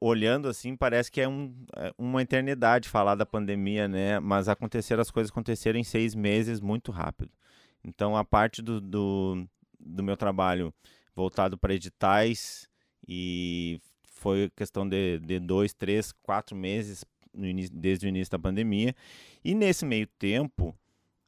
[0.00, 4.18] olhando assim, parece que é, um, é, uma eternidade falar da pandemia, né?
[4.18, 7.30] Mas aconteceram, as coisas aconteceram em seis meses muito rápido.
[7.84, 9.46] Então, a parte do, do,
[9.78, 10.74] do meu trabalho
[11.14, 12.68] voltado para editais
[13.06, 17.04] e foi questão de, de dois, três, quatro meses
[17.72, 18.96] desde o início da pandemia.
[19.44, 20.76] E nesse meio tempo,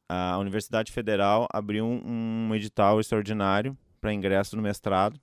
[0.09, 5.17] a Universidade Federal abriu um, um edital extraordinário para ingresso no mestrado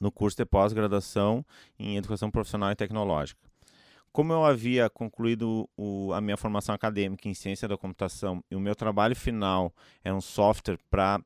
[0.00, 1.44] no curso de pós-graduação
[1.78, 3.40] em Educação Profissional e Tecnológica.
[4.12, 8.60] Como eu havia concluído o, a minha formação acadêmica em Ciência da Computação e o
[8.60, 11.20] meu trabalho final era um software para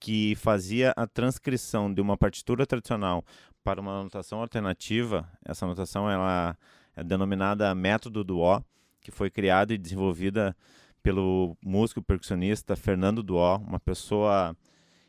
[0.00, 3.24] que fazia a transcrição de uma partitura tradicional
[3.62, 6.56] para uma anotação alternativa, essa anotação ela
[6.96, 8.62] é denominada método do O,
[9.00, 10.56] que foi criada e desenvolvida
[11.02, 14.56] pelo músico percussionista Fernando Duó, uma pessoa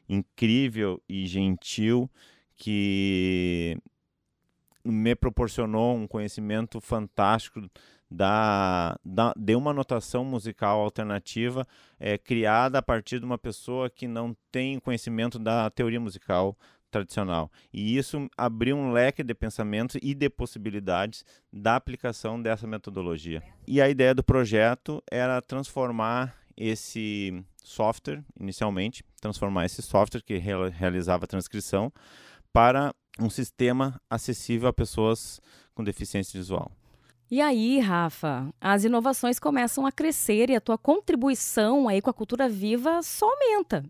[0.07, 2.09] incrível e gentil
[2.59, 3.77] que
[4.83, 7.61] me proporcionou um conhecimento fantástico
[8.11, 11.67] da, da, de uma notação musical alternativa
[11.99, 16.57] é, criada a partir de uma pessoa que não tem conhecimento da teoria musical
[16.91, 17.51] tradicional.
[17.71, 23.43] E isso abriu um leque de pensamentos e de possibilidades da aplicação dessa metodologia.
[23.67, 31.25] E a ideia do projeto era transformar esse software, inicialmente, transformar esse software que realizava
[31.25, 31.93] a transcrição
[32.53, 35.39] para um sistema acessível a pessoas
[35.73, 36.71] com deficiência visual.
[37.31, 42.13] E aí, Rafa, as inovações começam a crescer e a tua contribuição aí com a
[42.13, 43.83] cultura viva só aumenta.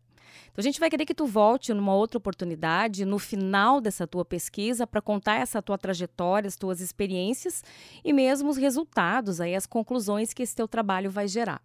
[0.52, 4.26] Então a gente vai querer que tu volte numa outra oportunidade, no final dessa tua
[4.26, 7.64] pesquisa, para contar essa tua trajetória, as tuas experiências
[8.04, 11.62] e mesmo os resultados, aí as conclusões que esse teu trabalho vai gerar.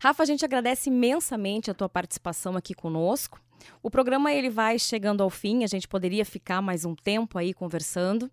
[0.00, 3.40] Rafa, a gente agradece imensamente a tua participação aqui conosco.
[3.82, 7.52] O programa ele vai chegando ao fim, a gente poderia ficar mais um tempo aí
[7.52, 8.30] conversando,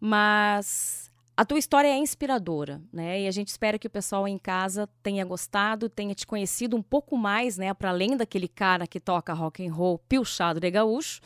[0.00, 3.22] mas a tua história é inspiradora, né?
[3.22, 6.82] E a gente espera que o pessoal em casa tenha gostado, tenha te conhecido um
[6.82, 11.20] pouco mais, né, para além daquele cara que toca rock and roll pilchado de gaúcho.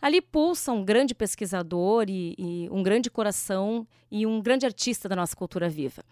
[0.00, 5.16] Ali pulsa um grande pesquisador e, e um grande coração e um grande artista da
[5.16, 6.04] nossa cultura viva.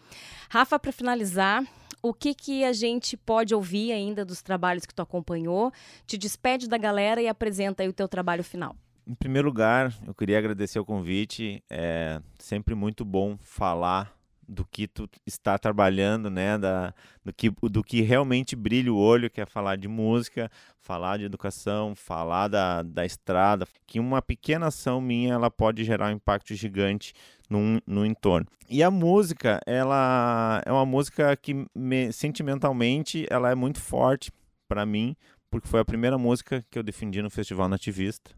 [0.48, 1.64] Rafa, para finalizar,
[2.04, 5.72] o que, que a gente pode ouvir ainda dos trabalhos que tu acompanhou?
[6.06, 8.76] Te despede da galera e apresenta aí o teu trabalho final.
[9.06, 11.64] Em primeiro lugar, eu queria agradecer o convite.
[11.70, 14.14] É sempre muito bom falar
[14.46, 16.92] do que tu está trabalhando, né, da,
[17.24, 21.24] do, que, do que realmente brilha o olho, que é falar de música, falar de
[21.24, 26.54] educação, falar da, da estrada, que uma pequena ação minha ela pode gerar um impacto
[26.54, 27.14] gigante
[27.54, 28.46] no, no entorno.
[28.68, 34.32] E a música, ela é uma música que me, sentimentalmente ela é muito forte
[34.66, 35.14] para mim,
[35.50, 38.32] porque foi a primeira música que eu defendi no Festival Nativista.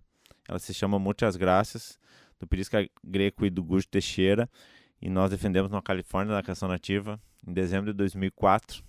[0.49, 1.99] Ela se chama Muitas Graças,
[2.39, 4.49] do Pirisca Greco e do Gusto Teixeira,
[5.01, 8.83] e nós defendemos na Califórnia na Canção Nativa em dezembro de 2004.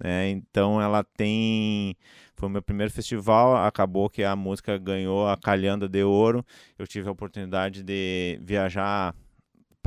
[0.00, 0.30] Né?
[0.30, 1.96] Então ela tem.
[2.36, 6.46] Foi o meu primeiro festival, acabou que a música ganhou a Calhanda de Ouro.
[6.78, 9.14] Eu tive a oportunidade de viajar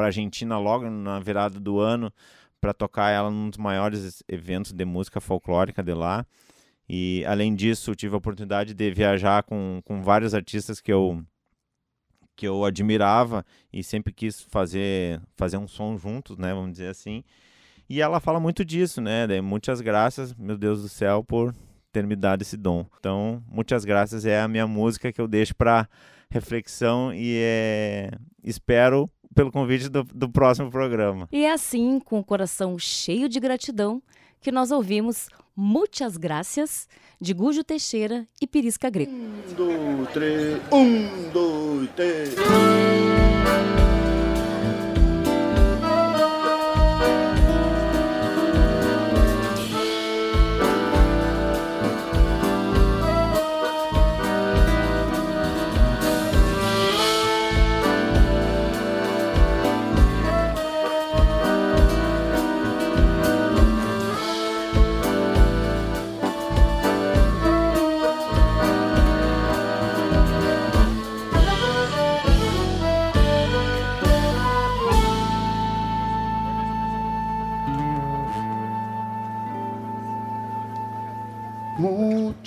[0.01, 2.11] para a Argentina logo na virada do ano
[2.59, 6.25] para tocar ela num dos maiores eventos de música folclórica de lá.
[6.89, 11.23] E além disso, tive a oportunidade de viajar com, com vários artistas que eu
[12.35, 17.23] que eu admirava e sempre quis fazer fazer um som juntos, né, vamos dizer assim.
[17.87, 19.27] E ela fala muito disso, né?
[19.27, 21.53] De muitas graças, meu Deus do céu, por
[21.91, 22.87] ter me dado esse dom.
[22.99, 25.87] Então, muitas graças é a minha música que eu deixo para
[26.31, 28.11] reflexão e é...
[28.43, 31.27] espero pelo convite do, do próximo programa.
[31.31, 34.01] E é assim, com o coração cheio de gratidão,
[34.39, 36.87] que nós ouvimos Muitas Graças,
[37.19, 39.11] de Gujo Teixeira e Pirisca Greco.
[39.11, 40.61] Um, dois, três.
[40.71, 42.35] Um, dois, três.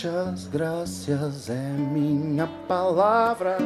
[0.04, 3.56] Muitas graças é minha palavra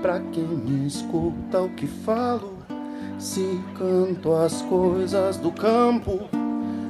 [0.00, 2.54] para quem me escuta o que falo.
[3.18, 6.28] Se canto as coisas do campo,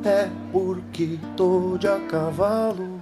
[0.04, 3.00] é porque tô de a cavalo.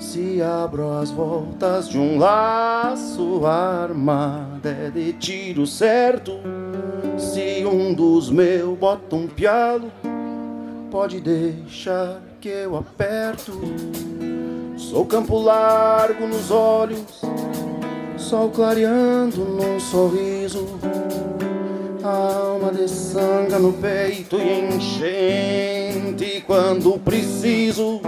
[0.00, 6.32] Se abro as voltas de um laço armado, é de tiro certo.
[7.18, 9.92] Se um dos meus bota um pialo,
[10.90, 13.52] pode deixar que eu aperto.
[14.78, 17.20] Sou campo largo nos olhos,
[18.16, 20.78] sol clareando num sorriso.
[22.02, 28.00] Alma de sanga no peito e enchente quando preciso.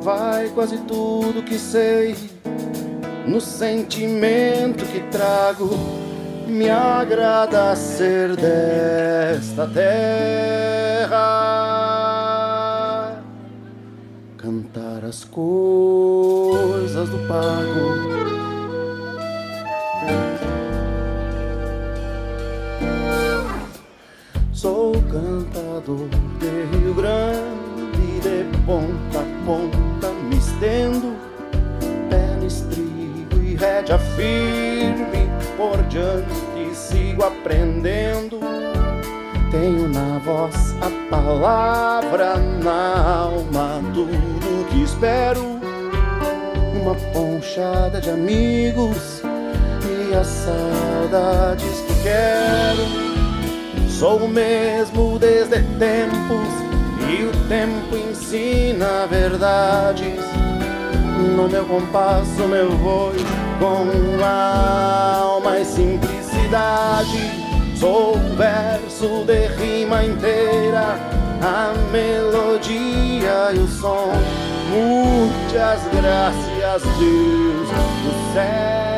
[0.00, 2.14] Vai quase tudo que sei
[3.26, 5.70] no sentimento que trago.
[6.46, 11.18] Me agrada ser desta terra,
[14.38, 18.28] cantar as coisas do pago.
[24.52, 31.16] Sou cantador de Rio Grande, de ponta a ponta me estendo,
[32.10, 38.38] pé estribo e rédea firme por diante sigo aprendendo.
[39.50, 45.58] Tenho na voz a palavra, na alma tudo que espero.
[46.80, 49.22] Uma ponchada de amigos
[49.84, 53.88] e as saudades que quero.
[53.88, 56.48] Sou o mesmo desde tempos
[57.08, 60.20] e o tempo ensina verdades.
[61.34, 63.12] No meu compasso, meu voo
[63.58, 67.47] com alma e simplicidade.
[67.78, 70.98] Sou o verso de rima inteira,
[71.42, 74.12] a melodia e o som.
[74.70, 77.68] Muitas graças, Deus
[78.04, 78.88] do céu.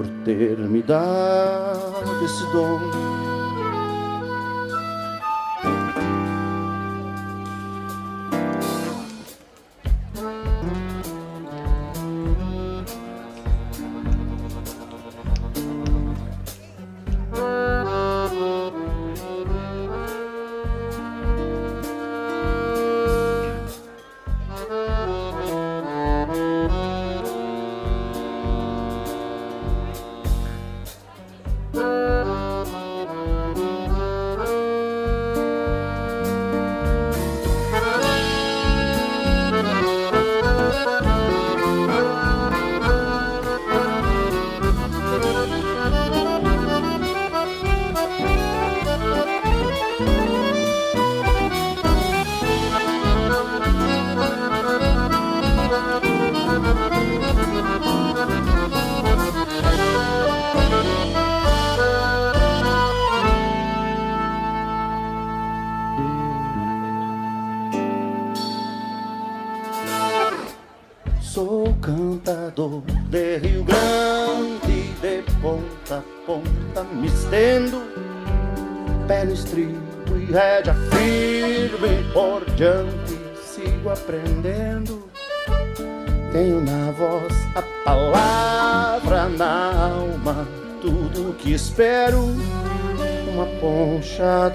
[0.00, 3.19] por ter me dado esse dom.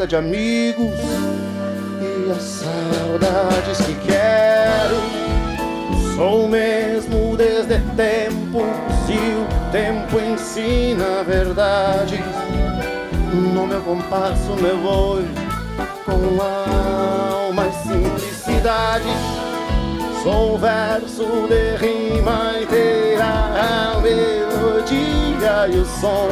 [0.03, 0.93] De amigos
[2.01, 4.99] e as saudades que quero.
[6.15, 8.63] Sou mesmo desde tempos
[9.09, 12.19] e o tempo ensina verdades.
[13.53, 15.23] No meu compasso, meu voo
[16.05, 19.09] com alma e simplicidade.
[20.23, 26.29] Sou verso de rima inteira, a melodia e o som.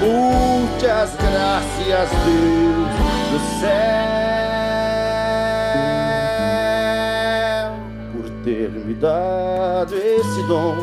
[0.00, 2.10] Muitas graças, Deus
[3.30, 4.14] do céu.
[8.44, 10.76] ter me dado esse dom,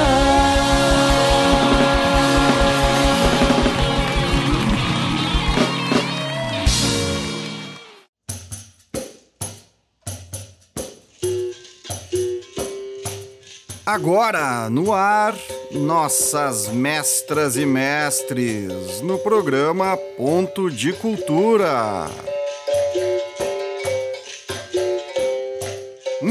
[13.86, 15.36] Agora, no ar,
[15.72, 22.10] nossas mestras e mestres, no programa Ponto de Cultura.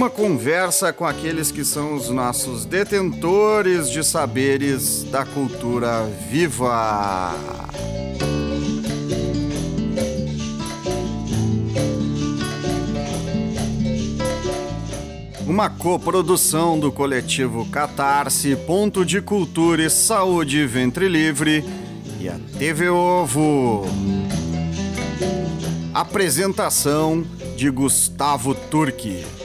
[0.03, 7.33] Uma conversa com aqueles que são os nossos detentores de saberes da cultura viva.
[15.47, 21.65] Uma coprodução do coletivo Catarse, Ponto de Cultura e Saúde Ventre Livre
[22.21, 23.87] e a TV Ovo.
[25.95, 27.25] Apresentação
[27.57, 29.42] de Gustavo Turque.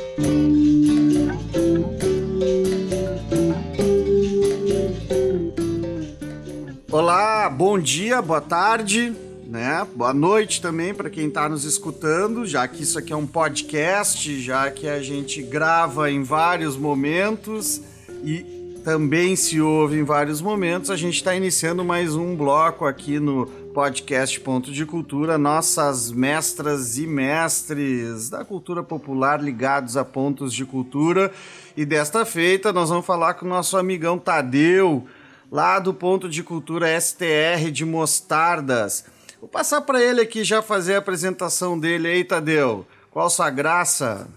[6.91, 9.13] Olá, bom dia, boa tarde,
[9.45, 9.85] né?
[9.95, 14.41] Boa noite também para quem está nos escutando, já que isso aqui é um podcast,
[14.41, 17.79] já que a gente grava em vários momentos
[18.23, 23.19] e também se ouve em vários momentos, a gente está iniciando mais um bloco aqui
[23.19, 23.47] no
[23.77, 30.65] podcast Ponto de Cultura, nossas mestras e mestres da cultura popular ligados a pontos de
[30.65, 31.31] cultura.
[31.75, 35.07] E desta feita nós vamos falar com o nosso amigão Tadeu,
[35.51, 39.05] lá do Ponto de Cultura STR de Mostardas.
[39.39, 42.83] Vou passar para ele aqui já fazer a apresentação dele aí, Tadeu.
[43.11, 44.27] Qual sua graça?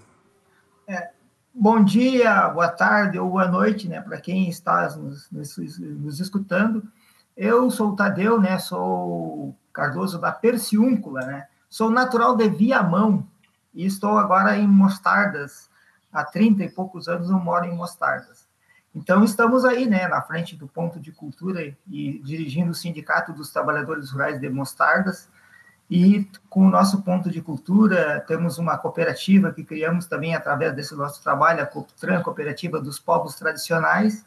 [0.86, 1.08] É,
[1.54, 6.82] bom dia, boa tarde ou boa noite, né, para quem está nos, nos, nos, escutando.
[7.36, 13.26] Eu sou o Tadeu, né, sou Cardoso da Perciúncula, né, sou natural de Viamão
[13.74, 15.70] e estou agora em Mostardas.
[16.12, 18.50] Há 30 e poucos anos eu moro em Mostardas.
[18.94, 23.50] Então, estamos aí, né, na frente do ponto de cultura e dirigindo o Sindicato dos
[23.50, 25.28] Trabalhadores Rurais de Mostardas.
[25.88, 30.94] E com o nosso ponto de cultura, temos uma cooperativa que criamos também através desse
[30.96, 34.24] nosso trabalho, a Coptran, Cooperativa dos Povos Tradicionais.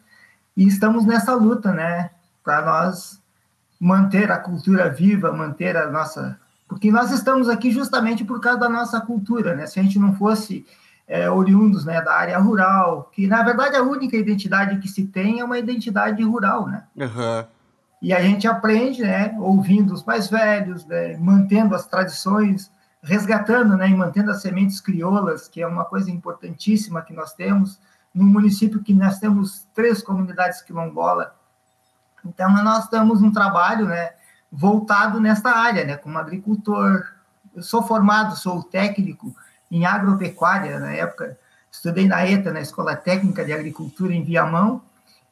[0.55, 2.11] E estamos nessa luta, né,
[2.43, 3.21] para nós
[3.79, 6.39] manter a cultura viva, manter a nossa.
[6.67, 9.65] Porque nós estamos aqui justamente por causa da nossa cultura, né?
[9.65, 10.65] Se a gente não fosse
[11.07, 15.39] é, oriundos né, da área rural, que na verdade a única identidade que se tem
[15.39, 16.83] é uma identidade rural, né?
[16.95, 17.45] Uhum.
[18.01, 22.69] E a gente aprende, né, ouvindo os mais velhos, né, mantendo as tradições,
[23.01, 27.79] resgatando, né, e mantendo as sementes crioulas, que é uma coisa importantíssima que nós temos
[28.13, 31.29] no município que nós temos três comunidades quilombolas.
[32.25, 34.11] Então nós temos um trabalho, né,
[34.51, 37.05] voltado nesta área, né, como agricultor.
[37.55, 39.35] Eu sou formado, sou técnico
[39.69, 41.37] em agropecuária na época.
[41.71, 44.81] Estudei na ETA, na Escola Técnica de Agricultura em Viamão,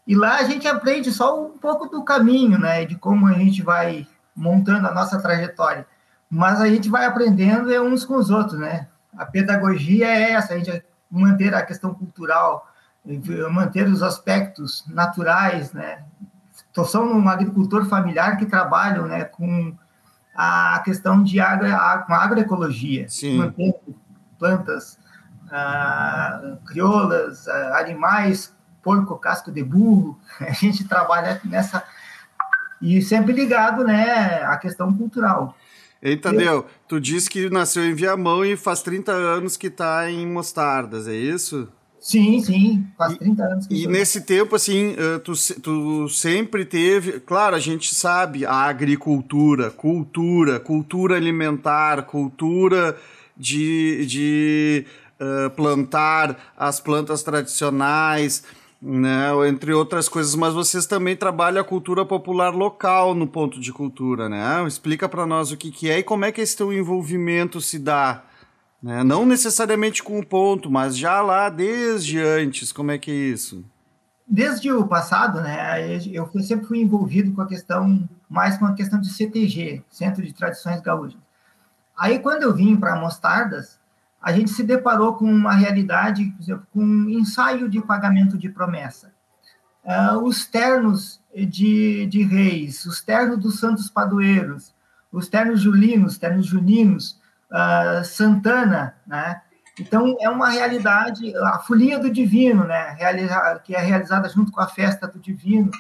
[0.07, 3.61] e lá a gente aprende só um pouco do caminho, né, de como a gente
[3.61, 5.85] vai montando a nossa trajetória.
[6.29, 8.87] Mas a gente vai aprendendo é uns com os outros, né?
[9.17, 12.67] A pedagogia é essa, a gente manter a questão cultural,
[13.51, 16.03] manter os aspectos naturais, né?
[16.71, 19.75] Estou só um agricultor familiar que trabalha, né, com
[20.33, 21.67] a questão de agro,
[22.07, 23.75] com agroecologia, mantendo
[24.39, 24.97] plantas
[25.51, 30.17] ah, crioulas, ah, animais, porco, casco de burro.
[30.39, 31.83] A gente trabalha nessa
[32.81, 35.55] e sempre ligado, né, à questão cultural.
[36.01, 40.25] Eita, Deu, tu disse que nasceu em Viamão e faz 30 anos que está em
[40.25, 41.69] Mostardas, é isso?
[42.01, 47.19] Sim, sim, faz 30 anos que E nesse tempo, assim, tu, tu sempre teve.
[47.19, 52.97] Claro, a gente sabe a agricultura, cultura, cultura alimentar, cultura
[53.37, 54.85] de, de
[55.19, 58.43] uh, plantar as plantas tradicionais,
[58.81, 63.71] né, entre outras coisas, mas vocês também trabalham a cultura popular local no ponto de
[63.71, 64.65] cultura, né?
[64.67, 67.77] Explica para nós o que, que é e como é que esse teu envolvimento se
[67.77, 68.23] dá.
[68.81, 69.03] Né?
[69.03, 73.63] Não necessariamente com o ponto, mas já lá desde antes, como é que é isso?
[74.27, 78.99] Desde o passado, né, eu sempre fui envolvido com a questão, mais com a questão
[78.99, 81.19] de CTG, Centro de Tradições Gaúchas
[82.01, 83.79] Aí, quando eu vim para Mostardas,
[84.19, 88.49] a gente se deparou com uma realidade, por exemplo, com um ensaio de pagamento de
[88.49, 89.13] promessa.
[89.83, 94.73] Uh, os ternos de, de reis, os ternos dos santos padroeiros,
[95.11, 97.20] os ternos julinos, ternos juninos,
[97.51, 99.41] uh, Santana, né?
[99.79, 102.95] Então, é uma realidade, a folia do divino, né?
[103.63, 105.71] Que é realizada junto com a festa do divino,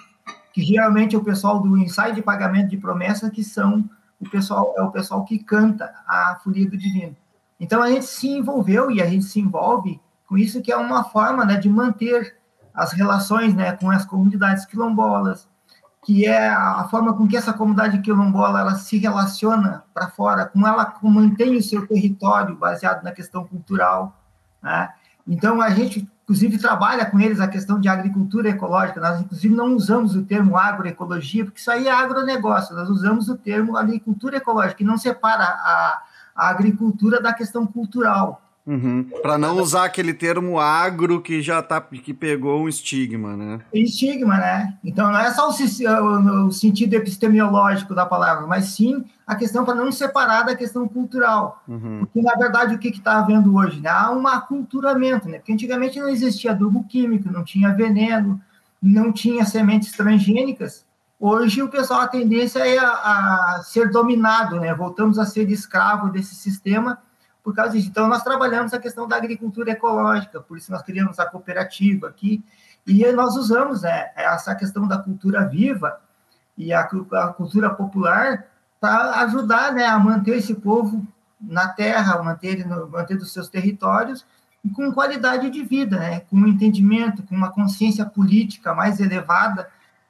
[0.53, 4.73] que geralmente é o pessoal do ensaio de pagamento de promessa que são o pessoal,
[4.77, 7.15] é o pessoal que canta a folia do divino.
[7.59, 11.03] Então, a gente se envolveu e a gente se envolve com isso, que é uma
[11.03, 12.37] forma né, de manter
[12.73, 15.47] as relações né, com as comunidades quilombolas,
[16.03, 20.65] que é a forma com que essa comunidade quilombola ela se relaciona para fora, como
[20.65, 24.19] ela mantém o seu território baseado na questão cultural.
[24.63, 24.89] Né?
[25.27, 28.99] Então, a gente, inclusive, trabalha com eles a questão de agricultura ecológica.
[28.99, 32.75] Nós, inclusive, não usamos o termo agroecologia, porque isso aí é agronegócio.
[32.75, 36.01] Nós usamos o termo agricultura ecológica, que não separa a,
[36.35, 38.41] a agricultura da questão cultural.
[38.65, 39.09] Uhum.
[39.23, 43.59] Para não usar aquele termo agro que já tá que pegou um estigma, né?
[43.73, 44.77] Estigma, né?
[44.83, 49.73] Então não é só o, o sentido epistemológico da palavra, mas sim a questão para
[49.73, 51.63] não separar da questão cultural.
[51.67, 52.01] Uhum.
[52.01, 53.79] Porque na verdade o que está havendo hoje?
[53.79, 53.89] Né?
[53.89, 55.39] Há um aculturamento, né?
[55.39, 58.39] Porque antigamente não existia adubo químico, não tinha veneno,
[58.81, 60.85] não tinha sementes transgênicas.
[61.19, 64.73] Hoje o pessoal a tendência é a, a ser dominado, né?
[64.73, 66.99] Voltamos a ser escravo desse sistema
[67.43, 67.89] por causa disso.
[67.89, 72.43] Então, nós trabalhamos a questão da agricultura ecológica, por isso nós criamos a cooperativa aqui,
[72.85, 75.99] e nós usamos né, essa questão da cultura viva
[76.57, 78.45] e a, a cultura popular
[78.79, 81.05] para ajudar né, a manter esse povo
[81.39, 84.25] na terra, manter manter os seus territórios
[84.63, 89.69] e com qualidade de vida, né, com um entendimento, com uma consciência política mais elevada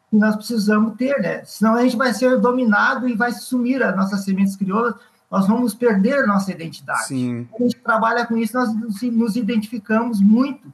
[0.09, 1.41] que nós precisamos ter, né?
[1.45, 4.95] Senão a gente vai ser dominado e vai sumir as nossas sementes crioulas,
[5.31, 7.07] nós vamos perder nossa identidade.
[7.07, 7.47] Sim.
[7.57, 10.71] A gente trabalha com isso, nós nos identificamos muito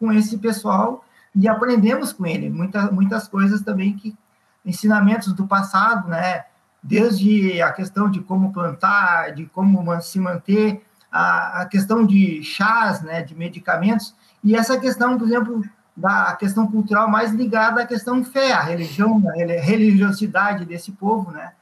[0.00, 1.04] com esse pessoal
[1.34, 4.16] e aprendemos com ele muitas muitas coisas também que
[4.64, 6.44] ensinamentos do passado, né?
[6.82, 13.02] Desde a questão de como plantar, de como se manter, a, a questão de chás,
[13.02, 13.22] né?
[13.22, 15.62] De medicamentos e essa questão, por exemplo,
[15.96, 21.52] da questão cultural mais ligada à questão fé, a religião, a religiosidade desse povo, né?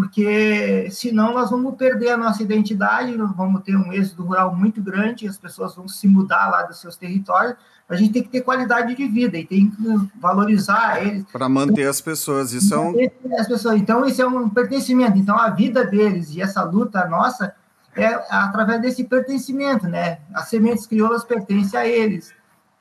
[0.00, 4.80] Porque senão nós vamos perder a nossa identidade, nós vamos ter um êxodo rural muito
[4.80, 7.54] grande, as pessoas vão se mudar lá dos seus territórios,
[7.86, 9.76] a gente tem que ter qualidade de vida e tem que
[10.18, 11.24] valorizar eles.
[11.30, 12.94] Para manter as pessoas, isso é um...
[13.38, 17.54] As pessoas, então, isso é um pertencimento, então a vida deles e essa luta nossa
[17.94, 20.20] é através desse pertencimento, né?
[20.32, 22.32] As sementes crioulas pertencem a eles,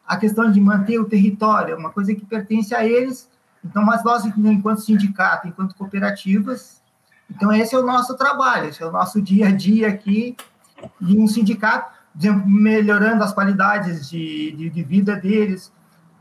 [0.07, 3.27] a questão de manter o território é uma coisa que pertence a eles,
[3.65, 6.78] então, mas nós, enquanto sindicato, enquanto cooperativas,
[7.29, 10.35] então, esse é o nosso trabalho, esse é o nosso dia a dia aqui
[10.99, 11.91] de um sindicato,
[12.45, 15.71] melhorando as qualidades de, de, de vida deles,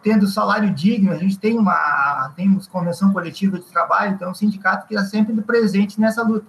[0.02, 1.10] tendo salário digno.
[1.10, 5.06] A gente tem uma temos convenção coletiva de trabalho, então, é um sindicato que está
[5.06, 6.46] sempre presente nessa luta.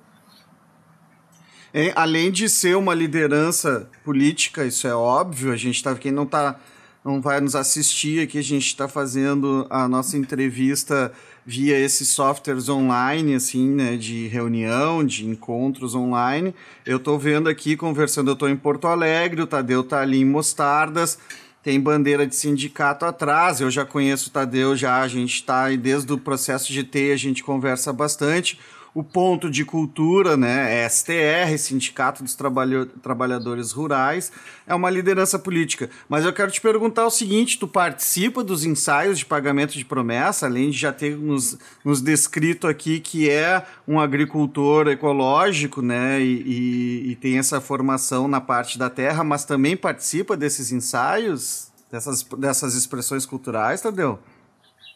[1.95, 6.59] Além de ser uma liderança política, isso é óbvio, a gente está, quem não tá,
[7.05, 11.11] não vai nos assistir aqui, a gente está fazendo a nossa entrevista
[11.45, 16.53] via esses softwares online, assim, né, de reunião, de encontros online.
[16.85, 20.25] Eu estou vendo aqui, conversando, eu estou em Porto Alegre, o Tadeu está ali em
[20.25, 21.17] Mostardas,
[21.63, 26.11] tem bandeira de sindicato atrás, eu já conheço o Tadeu, já, a gente está desde
[26.13, 28.57] o processo de T, a gente conversa bastante
[28.99, 34.29] o ponto de cultura, né, é STR, Sindicato dos Trabalhadores Rurais,
[34.67, 35.89] é uma liderança política.
[36.09, 40.47] Mas eu quero te perguntar o seguinte: tu participa dos ensaios de pagamento de promessa,
[40.47, 46.41] além de já ter nos, nos descrito aqui que é um agricultor ecológico, né, e,
[46.41, 52.21] e, e tem essa formação na parte da terra, mas também participa desses ensaios, dessas,
[52.23, 54.19] dessas expressões culturais, Tadeu?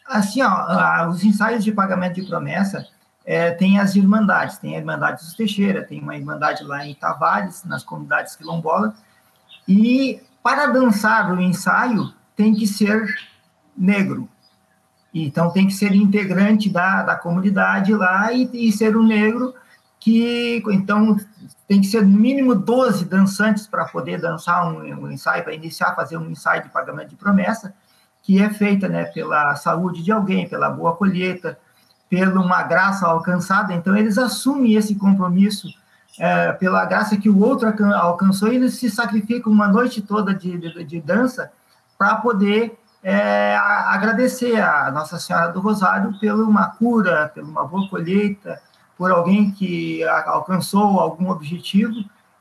[0.05, 2.85] Assim, ó, os ensaios de pagamento de promessa
[3.25, 7.63] é, tem as irmandades, tem a Irmandade dos Teixeira, tem uma irmandade lá em Tavares,
[7.63, 8.93] nas comunidades quilombolas,
[9.67, 13.05] e para dançar o ensaio tem que ser
[13.77, 14.27] negro.
[15.13, 19.53] Então tem que ser integrante da, da comunidade lá e, e ser um negro
[19.99, 21.15] que então
[21.65, 25.95] tem que ser no mínimo 12 dançantes para poder dançar um, um ensaio, para iniciar,
[25.95, 27.73] fazer um ensaio de pagamento de promessa,
[28.21, 31.57] que é feita né, pela saúde de alguém, pela boa colheita,
[32.13, 35.67] pela uma graça alcançada, então eles assumem esse compromisso
[36.19, 40.55] é, pela graça que o outro alcançou e eles se sacrificam uma noite toda de,
[40.59, 41.51] de, de dança
[41.97, 47.89] para poder é, agradecer a Nossa Senhora do Rosário pela uma cura, pela uma boa
[47.89, 48.61] colheita,
[48.95, 51.95] por alguém que alcançou algum objetivo.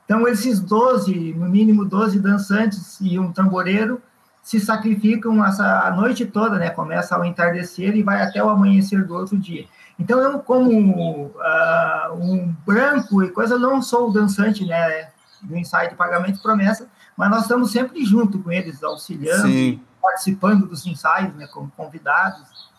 [0.05, 3.99] Então, esses 12, no mínimo 12 dançantes e um tamboreiro,
[4.43, 6.69] se sacrificam essa a noite toda, né?
[6.69, 9.65] Começa ao entardecer e vai até o amanhecer do outro dia.
[9.97, 15.09] Então, eu, como uh, um branco e coisa, não sou dançante, né?
[15.41, 19.81] Do ensaio de pagamento de promessa, mas nós estamos sempre junto com eles, auxiliando, Sim.
[20.01, 21.47] participando dos ensaios, né?
[21.47, 22.72] Como convidados.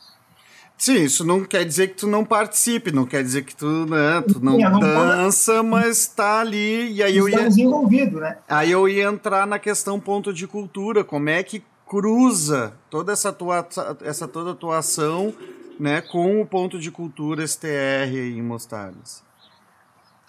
[0.77, 4.22] Sim, isso não quer dizer que tu não participe, não quer dizer que tu, né,
[4.27, 6.93] tu não, não dança, mas está ali.
[6.93, 7.64] E aí Estamos eu ia.
[7.64, 8.39] envolvidos, né?
[8.49, 13.33] Aí eu ia entrar na questão ponto de cultura, como é que cruza toda essa
[13.33, 13.66] tua,
[14.03, 15.33] essa toda atuação
[15.79, 19.22] né, com o ponto de cultura STR em Mostardas?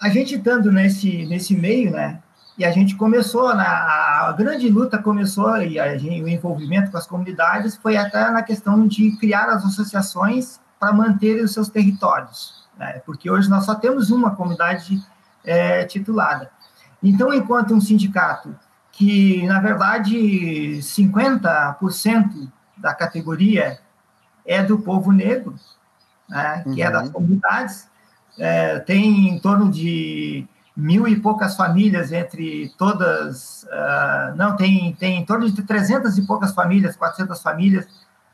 [0.00, 2.22] A gente estando nesse, nesse meio, né,
[2.58, 7.06] e a gente começou, na, a grande luta começou, e a, o envolvimento com as
[7.06, 13.02] comunidades foi até na questão de criar as associações para manter os seus territórios, né?
[13.04, 15.02] porque hoje nós só temos uma comunidade
[15.44, 16.50] é, titulada.
[17.02, 18.56] Então, enquanto um sindicato
[18.90, 23.78] que, na verdade, 50% da categoria
[24.46, 25.54] é do povo negro,
[26.28, 26.62] né?
[26.62, 26.88] que uhum.
[26.88, 27.88] é das comunidades,
[28.38, 30.46] é, tem em torno de
[30.76, 36.26] mil e poucas famílias entre todas, uh, não, tem, tem em torno de 300 e
[36.26, 37.86] poucas famílias, 400 famílias,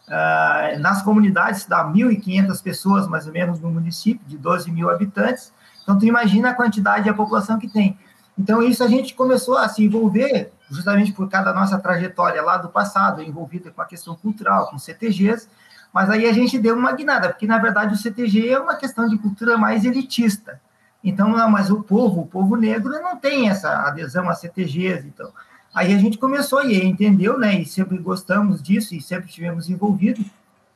[0.08, 5.52] uh, nas comunidades dá 1.500 pessoas, mais ou menos, no município, de 12 mil habitantes,
[5.82, 7.96] então tu imagina a quantidade e a população que tem.
[8.36, 12.56] Então isso a gente começou a se envolver, justamente por causa da nossa trajetória lá
[12.56, 15.48] do passado, envolvida com a questão cultural, com CTGs,
[15.92, 19.06] mas aí a gente deu uma guinada, porque na verdade o CTG é uma questão
[19.06, 20.60] de cultura mais elitista,
[21.04, 25.30] então, mas o povo, o povo negro não tem essa adesão a CTGs, então.
[25.74, 30.24] Aí a gente começou e entendeu, né, e sempre gostamos disso e sempre estivemos envolvidos,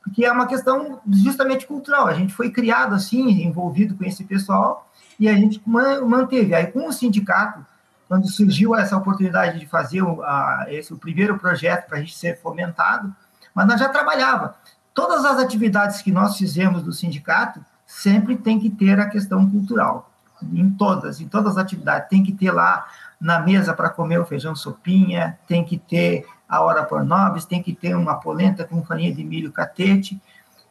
[0.03, 2.07] porque é uma questão justamente cultural.
[2.07, 6.53] A gente foi criado assim, envolvido com esse pessoal, e a gente manteve.
[6.53, 7.65] Aí com o sindicato,
[8.07, 12.15] quando surgiu essa oportunidade de fazer o, a, esse o primeiro projeto para a gente
[12.15, 13.13] ser fomentado,
[13.53, 14.55] mas nós já trabalhava.
[14.93, 20.11] Todas as atividades que nós fizemos do sindicato sempre tem que ter a questão cultural
[20.41, 22.09] em todas, em todas as atividades.
[22.09, 22.85] Tem que ter lá
[23.19, 27.61] na mesa para comer o feijão sopinha, tem que ter a hora por nobres, tem
[27.61, 30.21] que ter uma polenta com farinha de milho catete,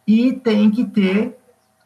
[0.07, 1.39] e tem que ter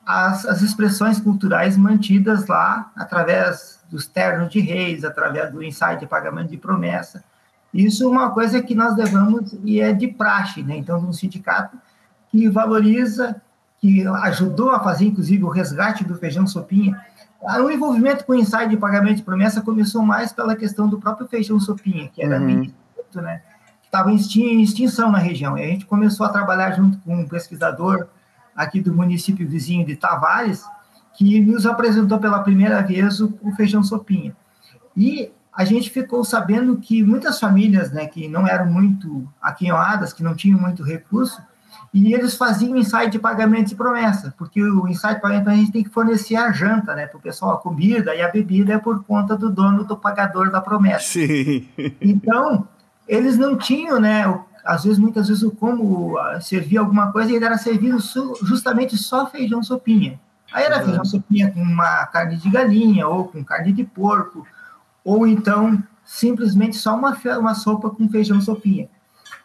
[0.04, 6.06] as, as expressões culturais mantidas lá através dos ternos de reis, através do ensaio de
[6.06, 7.24] pagamento de promessa.
[7.72, 10.76] Isso é uma coisa que nós levamos e é de praxe, né?
[10.76, 11.78] Então, um sindicato
[12.28, 13.40] que valoriza,
[13.80, 17.00] que ajudou a fazer, inclusive, o resgate do feijão sopinha,
[17.42, 21.26] o envolvimento com o ensaio de pagamento de promessa começou mais pela questão do próprio
[21.26, 22.70] feijão sopinha, que era uhum.
[23.14, 23.42] né,
[23.80, 25.56] que estava em extinção na região.
[25.56, 28.06] E a gente começou a trabalhar junto com um pesquisador
[28.54, 30.64] aqui do município vizinho de Tavares,
[31.14, 34.36] que nos apresentou pela primeira vez o, o feijão sopinha.
[34.96, 40.22] E a gente ficou sabendo que muitas famílias, né, que não eram muito aquinhoadas, que
[40.22, 41.42] não tinham muito recurso,
[41.92, 45.72] e eles faziam ensaio de pagamento de promessa, porque o ensaio de pagamento a gente
[45.72, 48.78] tem que fornecer a janta, né, para o pessoal, a comida, e a bebida é
[48.78, 51.00] por conta do dono do pagador da promessa.
[51.00, 51.68] Sim.
[52.00, 52.68] Então,
[53.08, 54.22] eles não tinham, né,
[54.64, 57.98] às vezes, muitas vezes, como ah, servir alguma coisa, ele era servido
[58.42, 60.20] justamente só feijão sopinha.
[60.52, 60.84] Aí era uhum.
[60.84, 64.46] feijão sopinha com uma carne de galinha, ou com carne de porco,
[65.04, 68.88] ou então simplesmente só uma, uma sopa com feijão sopinha.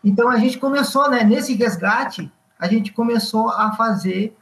[0.06, 4.38] Então a gente começou, né, nesse resgate, a gente começou a fazer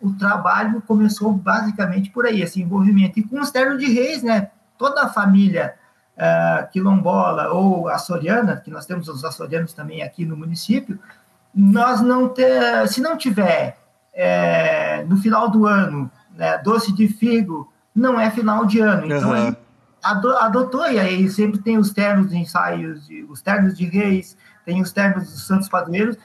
[0.00, 3.18] o trabalho, começou basicamente por aí, esse envolvimento.
[3.18, 5.74] E com os ternos de reis, né, toda a família
[6.16, 10.98] uh, quilombola ou açoriana, que nós temos os açorianos também aqui no município,
[11.52, 13.76] nós não ter, se não tiver
[14.14, 19.06] é, no final do ano né, doce de figo, não é final de ano.
[19.06, 19.54] Então uhum.
[20.40, 24.92] adotou, e aí sempre tem os ternos de ensaios, os ternos de reis, tem os
[24.92, 26.16] termos dos santos padroeiros,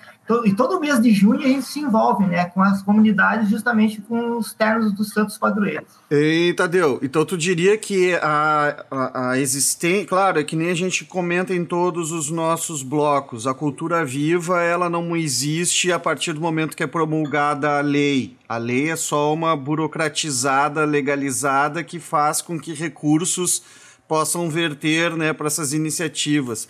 [0.44, 4.38] e todo mês de junho a gente se envolve né, com as comunidades justamente com
[4.38, 5.88] os termos dos santos padroeiros.
[6.12, 10.76] E, Tadeu, então tu diria que a, a, a existência, claro, é que nem a
[10.76, 16.34] gente comenta em todos os nossos blocos, a cultura viva, ela não existe a partir
[16.34, 18.36] do momento que é promulgada a lei.
[18.50, 23.64] A lei é só uma burocratizada, legalizada, que faz com que recursos
[24.08, 26.68] possam verter né, para essas iniciativas.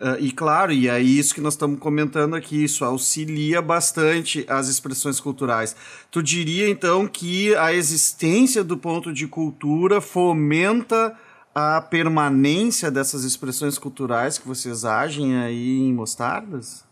[0.00, 4.66] Uh, e claro, e é isso que nós estamos comentando aqui, isso auxilia bastante as
[4.66, 5.76] expressões culturais.
[6.10, 11.14] Tu diria então que a existência do ponto de cultura fomenta
[11.54, 16.82] a permanência dessas expressões culturais que vocês agem aí em Mostardas?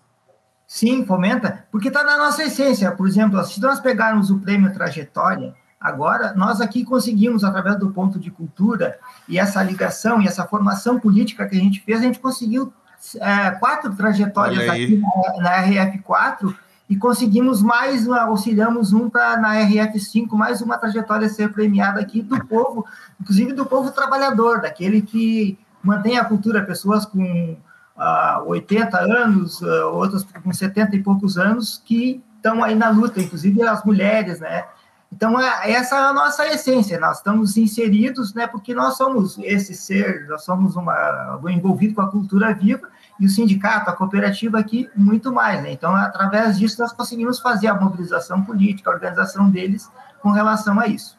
[0.67, 2.93] Sim, fomenta, porque está na nossa essência.
[2.93, 8.19] Por exemplo, se nós pegarmos o prêmio Trajetória, Agora, nós aqui conseguimos, através do ponto
[8.19, 8.99] de cultura
[9.29, 12.73] e essa ligação e essa formação política que a gente fez, a gente conseguiu
[13.21, 16.55] é, quatro trajetórias aqui na, na, RF4
[16.89, 22.45] e conseguimos mais, auxiliamos um para na RF5, mais uma trajetória ser premiada aqui do
[22.47, 22.87] povo,
[23.21, 27.57] inclusive do povo trabalhador, daquele que mantém a cultura, pessoas com
[27.97, 33.21] uh, 80 anos, uh, outras com 70 e poucos anos, que estão aí na luta,
[33.21, 34.65] inclusive as mulheres, né?
[35.11, 39.75] Então, é, essa é a nossa essência, nós estamos inseridos, né, porque nós somos esse
[39.75, 42.89] ser, nós somos uma, envolvido com a cultura viva,
[43.19, 45.61] e o sindicato, a cooperativa aqui, muito mais.
[45.63, 45.73] Né?
[45.73, 49.91] Então, através disso, nós conseguimos fazer a mobilização política, a organização deles
[50.21, 51.18] com relação a isso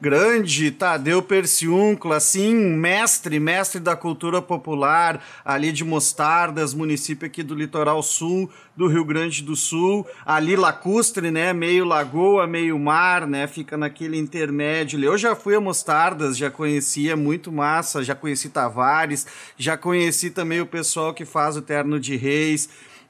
[0.00, 7.54] grande Tadeu Perciúncula, assim, mestre, mestre da cultura popular ali de Mostardas, município aqui do
[7.54, 13.46] litoral sul do Rio Grande do Sul, ali lacustre, né, meio lagoa, meio mar, né,
[13.46, 15.02] fica naquele intermédio.
[15.02, 19.26] Eu já fui a Mostardas, já conhecia muito massa, já conheci Tavares,
[19.56, 22.68] já conheci também o pessoal que faz o Terno de Reis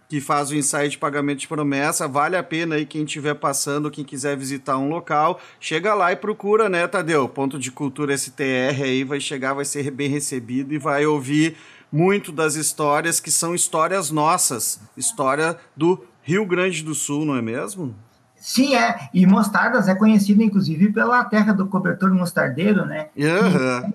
[0.09, 2.07] que faz o ensaio de pagamento de promessa.
[2.07, 6.17] Vale a pena aí quem estiver passando, quem quiser visitar um local, chega lá e
[6.17, 7.29] procura, né, Tadeu?
[7.29, 11.57] Ponto de Cultura STR aí vai chegar, vai ser bem recebido e vai ouvir
[11.91, 17.43] muito das histórias que são histórias nossas, história do Rio Grande do Sul, não é
[17.43, 17.95] mesmo?
[18.37, 19.09] Sim, é.
[19.15, 23.09] E Mostardas é conhecido, inclusive, pela terra do cobertor mostardeiro, né?
[23.17, 23.93] Uhum.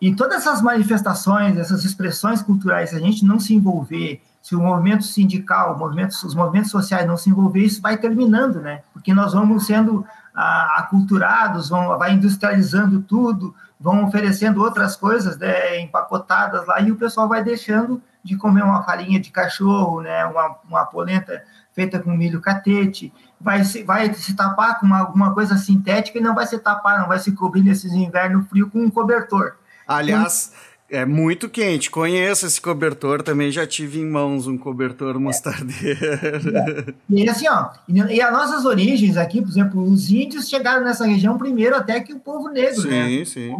[0.00, 4.54] E, e todas essas manifestações, essas expressões culturais, se a gente não se envolver se
[4.54, 8.82] o movimento sindical, movimentos, os movimentos sociais não se envolver, isso vai terminando, né?
[8.92, 15.80] Porque nós vamos sendo ah, aculturados, vão, vai industrializando tudo, vão oferecendo outras coisas né,
[15.80, 20.24] empacotadas lá e o pessoal vai deixando de comer uma farinha de cachorro, né?
[20.26, 21.42] Uma, uma polenta
[21.72, 26.22] feita com milho catete, vai se, vai se tapar com uma, alguma coisa sintética e
[26.22, 29.56] não vai se tapar, não vai se cobrir nesses invernos frio com um cobertor.
[29.88, 31.90] Aliás, então, é muito quente.
[31.90, 36.56] Conheço esse cobertor, também já tive em mãos um cobertor mostardeiro.
[36.56, 36.94] É.
[37.10, 41.36] E assim, ó, e as nossas origens aqui, por exemplo, os índios chegaram nessa região
[41.36, 43.24] primeiro até que o povo negro, sim, né?
[43.24, 43.54] Sim,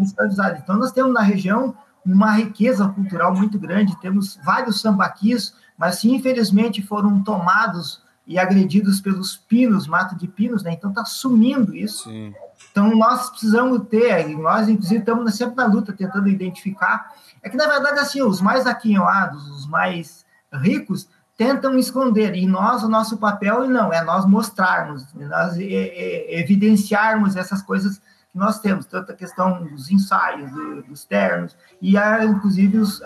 [0.62, 1.74] Então nós temos na região
[2.04, 9.00] uma riqueza cultural muito grande, temos vários sambaquis, mas que infelizmente foram tomados e agredidos
[9.00, 10.72] pelos pinos, mato de pinos, né?
[10.72, 12.08] Então está sumindo isso.
[12.08, 12.32] Sim.
[12.76, 17.10] Então, nós precisamos ter, nós, inclusive, estamos sempre na luta tentando identificar.
[17.42, 21.08] É que, na verdade, assim, os mais aquinhoados, os mais ricos,
[21.38, 27.96] tentam esconder, e nós, o nosso papel, não, é nós mostrarmos, nós evidenciarmos essas coisas
[27.96, 30.50] que nós temos, tanto a questão dos ensaios,
[30.86, 33.00] dos ternos, e, inclusive, os,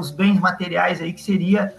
[0.00, 1.72] os bens materiais aí, que seria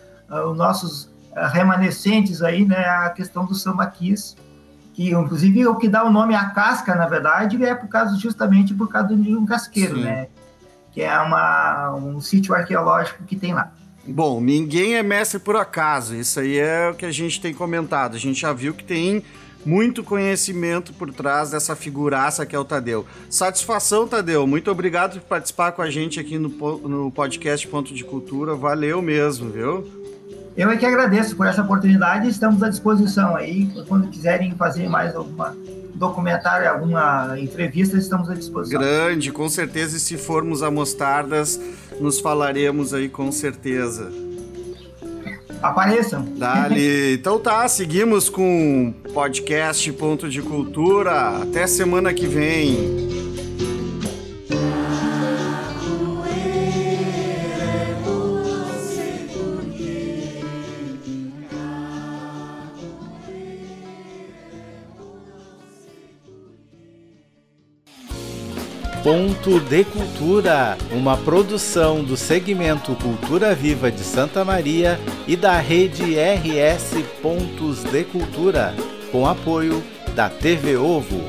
[0.50, 1.12] os nossos
[1.52, 4.38] remanescentes aí, né, a questão dos sambaquis,
[4.94, 8.74] que inclusive o que dá o nome à casca, na verdade, é por causa justamente
[8.74, 10.04] por causa de um casqueiro, Sim.
[10.04, 10.28] né?
[10.92, 13.72] Que é uma, um sítio arqueológico que tem lá.
[14.06, 16.16] Bom, ninguém é mestre por acaso.
[16.16, 18.16] Isso aí é o que a gente tem comentado.
[18.16, 19.24] A gente já viu que tem
[19.66, 23.06] muito conhecimento por trás dessa figuraça que é o Tadeu.
[23.30, 24.46] Satisfação, Tadeu.
[24.46, 28.54] Muito obrigado por participar com a gente aqui no, no podcast Ponto de Cultura.
[28.56, 30.03] Valeu mesmo, viu?
[30.56, 33.68] Eu é que agradeço por essa oportunidade e estamos à disposição aí.
[33.88, 35.56] Quando quiserem fazer mais alguma
[35.96, 38.80] documentário, alguma entrevista, estamos à disposição.
[38.80, 39.98] Grande, com certeza.
[39.98, 41.60] E se formos a Mostardas,
[42.00, 44.12] nos falaremos aí com certeza.
[45.62, 46.26] Apareçam.
[46.38, 47.14] Dali.
[47.24, 51.42] Então tá, seguimos com podcast Ponto de Cultura.
[51.42, 53.13] Até semana que vem.
[69.04, 74.98] Ponto de Cultura, uma produção do segmento Cultura Viva de Santa Maria
[75.28, 78.74] e da rede RS Pontos de Cultura,
[79.12, 79.84] com apoio
[80.16, 81.20] da TV Ovo.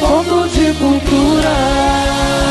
[0.00, 2.41] Ponto de Cultura.